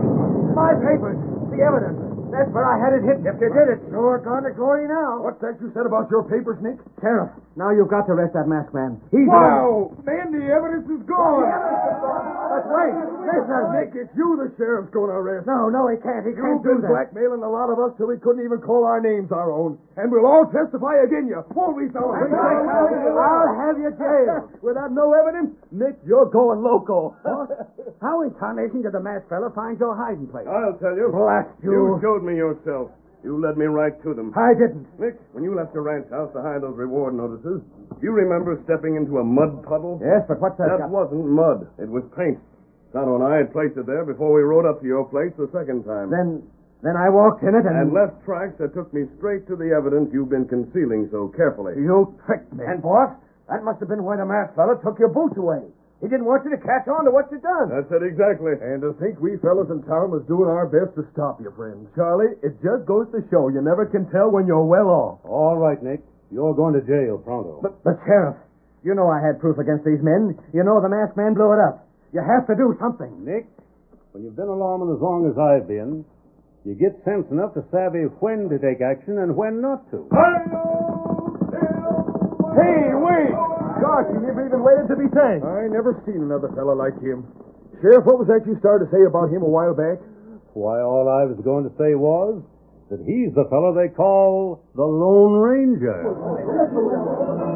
My 0.52 0.76
papers. 0.76 1.16
The 1.48 1.64
evidence. 1.64 1.96
That's 2.32 2.50
where 2.50 2.66
I 2.66 2.76
had 2.80 2.92
it 2.98 3.02
hidden. 3.06 3.24
If 3.26 3.38
you 3.40 3.50
did 3.54 3.68
it, 3.76 3.80
sure 3.90 4.18
gone 4.20 4.42
to 4.44 4.52
glory 4.52 4.88
now. 4.90 5.22
What's 5.22 5.40
that 5.40 5.56
you 5.62 5.70
said 5.72 5.86
about 5.86 6.10
your 6.10 6.26
papers, 6.26 6.58
Nick? 6.60 6.76
Sheriff, 7.00 7.30
now 7.54 7.70
you've 7.70 7.88
got 7.88 8.06
to 8.10 8.12
arrest 8.18 8.34
that 8.34 8.50
masked 8.50 8.74
man. 8.74 8.98
He's... 9.14 9.26
Wow! 9.30 9.94
Man, 10.04 10.34
the 10.34 10.44
evidence 10.50 10.86
is 10.90 11.02
gone. 11.06 11.46
But 11.46 12.64
wait, 12.66 12.94
listen. 13.24 13.62
Nick, 13.78 13.90
it's 13.94 14.12
you 14.18 14.36
the 14.36 14.50
sheriff's 14.58 14.90
going 14.90 15.10
to 15.10 15.18
arrest. 15.18 15.46
No, 15.46 15.70
no, 15.70 15.86
he 15.88 15.96
can't. 16.02 16.26
He 16.26 16.34
can't 16.34 16.60
You've 16.60 16.66
do 16.66 16.70
been 16.78 16.82
that. 16.84 16.92
blackmailing 16.92 17.42
a 17.46 17.50
lot 17.50 17.70
of 17.70 17.78
us 17.78 17.94
till 17.96 18.10
we 18.10 18.18
couldn't 18.18 18.42
even 18.44 18.58
call 18.58 18.84
our 18.84 19.00
names 19.00 19.30
our 19.30 19.50
own. 19.52 19.78
And 19.96 20.10
we'll 20.12 20.26
all 20.26 20.44
testify 20.50 21.00
again 21.06 21.26
you. 21.30 21.40
Won't 21.56 21.76
we, 21.78 21.88
fellas? 21.94 22.20
I'll 22.20 23.54
have 23.56 23.78
you 23.78 23.90
jailed. 23.96 24.50
Without 24.66 24.92
no 24.92 25.12
evidence, 25.14 25.56
Nick, 25.72 25.96
you're 26.04 26.28
going 26.28 26.60
loco. 26.62 27.16
How 28.02 28.22
in 28.22 28.34
tarnation 28.36 28.82
did 28.82 28.92
the 28.92 29.00
masked 29.00 29.28
fella 29.30 29.50
find 29.54 29.78
your 29.80 29.96
hiding 29.96 30.28
place? 30.28 30.46
I'll 30.46 30.76
tell 30.76 30.94
you. 30.96 31.08
Blast 31.12 31.48
You 31.62 31.98
showed 32.02 32.15
me 32.22 32.36
yourself. 32.36 32.90
You 33.24 33.40
led 33.42 33.58
me 33.58 33.66
right 33.66 33.96
to 34.06 34.14
them. 34.14 34.30
I 34.36 34.54
didn't. 34.54 34.86
Nick, 35.00 35.18
when 35.32 35.42
you 35.42 35.56
left 35.56 35.74
the 35.74 35.80
ranch 35.80 36.06
house 36.10 36.30
to 36.34 36.42
hide 36.42 36.62
those 36.62 36.76
reward 36.76 37.14
notices, 37.14 37.58
do 37.90 38.02
you 38.02 38.12
remember 38.12 38.60
stepping 38.64 38.94
into 38.94 39.18
a 39.18 39.24
mud 39.24 39.64
puddle? 39.66 39.98
Yes, 39.98 40.22
but 40.28 40.38
what's 40.38 40.58
that? 40.58 40.78
That 40.78 40.90
wasn't 40.90 41.26
mud. 41.26 41.66
It 41.82 41.88
was 41.90 42.04
paint. 42.14 42.38
Tonto 42.92 43.18
and 43.18 43.24
I 43.24 43.42
had 43.42 43.50
placed 43.52 43.76
it 43.76 43.86
there 43.86 44.04
before 44.04 44.30
we 44.30 44.42
rode 44.42 44.64
up 44.64 44.80
to 44.80 44.86
your 44.86 45.04
place 45.04 45.34
the 45.34 45.50
second 45.50 45.82
time. 45.82 46.10
Then, 46.14 46.42
then 46.86 46.94
I 46.94 47.10
walked 47.10 47.42
in 47.42 47.58
it 47.58 47.66
and... 47.66 47.74
and 47.74 47.92
left 47.92 48.22
tracks 48.24 48.54
that 48.62 48.74
took 48.74 48.94
me 48.94 49.10
straight 49.18 49.48
to 49.50 49.56
the 49.56 49.74
evidence 49.74 50.14
you've 50.14 50.30
been 50.30 50.46
concealing 50.46 51.08
so 51.10 51.26
carefully. 51.34 51.74
You 51.76 52.14
tricked 52.26 52.52
me. 52.54 52.62
And, 52.62 52.78
boss, 52.78 53.10
that 53.50 53.64
must 53.66 53.80
have 53.80 53.90
been 53.90 54.06
why 54.06 54.16
the 54.16 54.24
masked 54.24 54.54
fella 54.54 54.78
took 54.86 55.02
your 55.02 55.10
boots 55.10 55.36
away. 55.36 55.66
He 56.00 56.12
didn't 56.12 56.28
want 56.28 56.44
you 56.44 56.52
to 56.52 56.60
catch 56.60 56.84
on 56.92 57.08
to 57.08 57.10
what 57.10 57.32
you'd 57.32 57.40
done. 57.40 57.72
That's 57.72 57.88
it 57.88 58.04
exactly. 58.04 58.52
And 58.60 58.84
to 58.84 58.92
think 59.00 59.16
we 59.16 59.40
fellas 59.40 59.72
in 59.72 59.80
town 59.88 60.12
was 60.12 60.20
doing 60.28 60.44
our 60.44 60.68
best 60.68 60.92
to 61.00 61.08
stop 61.16 61.40
you, 61.40 61.48
friends. 61.56 61.88
Charlie, 61.96 62.36
it 62.44 62.60
just 62.60 62.84
goes 62.84 63.08
to 63.16 63.24
show 63.32 63.48
you 63.48 63.64
never 63.64 63.88
can 63.88 64.04
tell 64.12 64.28
when 64.28 64.44
you're 64.44 64.64
well 64.64 64.92
off. 64.92 65.24
All 65.24 65.56
right, 65.56 65.80
Nick. 65.80 66.04
You're 66.30 66.52
going 66.54 66.74
to 66.74 66.82
jail 66.84 67.16
pronto. 67.22 67.60
But, 67.62 67.82
but, 67.84 67.96
Sheriff, 68.04 68.36
you 68.84 68.94
know 68.94 69.08
I 69.08 69.24
had 69.24 69.40
proof 69.40 69.56
against 69.56 69.86
these 69.86 70.02
men. 70.02 70.36
You 70.52 70.64
know 70.64 70.82
the 70.82 70.90
masked 70.90 71.16
man 71.16 71.32
blew 71.32 71.54
it 71.54 71.60
up. 71.62 71.88
You 72.12 72.20
have 72.20 72.46
to 72.48 72.54
do 72.54 72.76
something. 72.80 73.24
Nick, 73.24 73.46
when 74.12 74.24
you've 74.24 74.36
been 74.36 74.48
a 74.48 74.54
lawman 74.54 74.92
as 74.92 75.00
long 75.00 75.24
as 75.30 75.38
I've 75.38 75.68
been, 75.68 76.04
you 76.66 76.74
get 76.74 76.98
sense 77.04 77.30
enough 77.30 77.54
to 77.54 77.64
savvy 77.70 78.10
when 78.20 78.50
to 78.50 78.58
take 78.58 78.82
action 78.82 79.18
and 79.18 79.36
when 79.36 79.62
not 79.62 79.88
to. 79.94 80.10
Hey, 82.58 82.90
wait! 82.90 83.55
Gosh, 83.80 84.08
you 84.12 84.20
never 84.24 84.46
even 84.46 84.62
waited 84.64 84.88
to 84.88 84.96
be 84.96 85.08
thanked. 85.12 85.44
I 85.44 85.68
never 85.68 86.00
seen 86.06 86.22
another 86.24 86.48
fella 86.56 86.72
like 86.72 86.96
him. 87.00 87.28
Sheriff, 87.80 88.06
what 88.08 88.18
was 88.18 88.28
that 88.28 88.46
you 88.48 88.56
started 88.58 88.88
to 88.88 88.90
say 88.90 89.04
about 89.04 89.28
him 89.28 89.42
a 89.44 89.48
while 89.48 89.74
back? 89.76 90.00
Why, 90.56 90.80
all 90.80 91.04
I 91.08 91.28
was 91.28 91.36
going 91.44 91.68
to 91.68 91.72
say 91.76 91.92
was 91.94 92.40
that 92.88 93.00
he's 93.04 93.34
the 93.36 93.44
fellow 93.52 93.74
they 93.76 93.92
call 93.92 94.64
the 94.74 94.84
Lone 94.84 95.36
Ranger. 95.36 97.52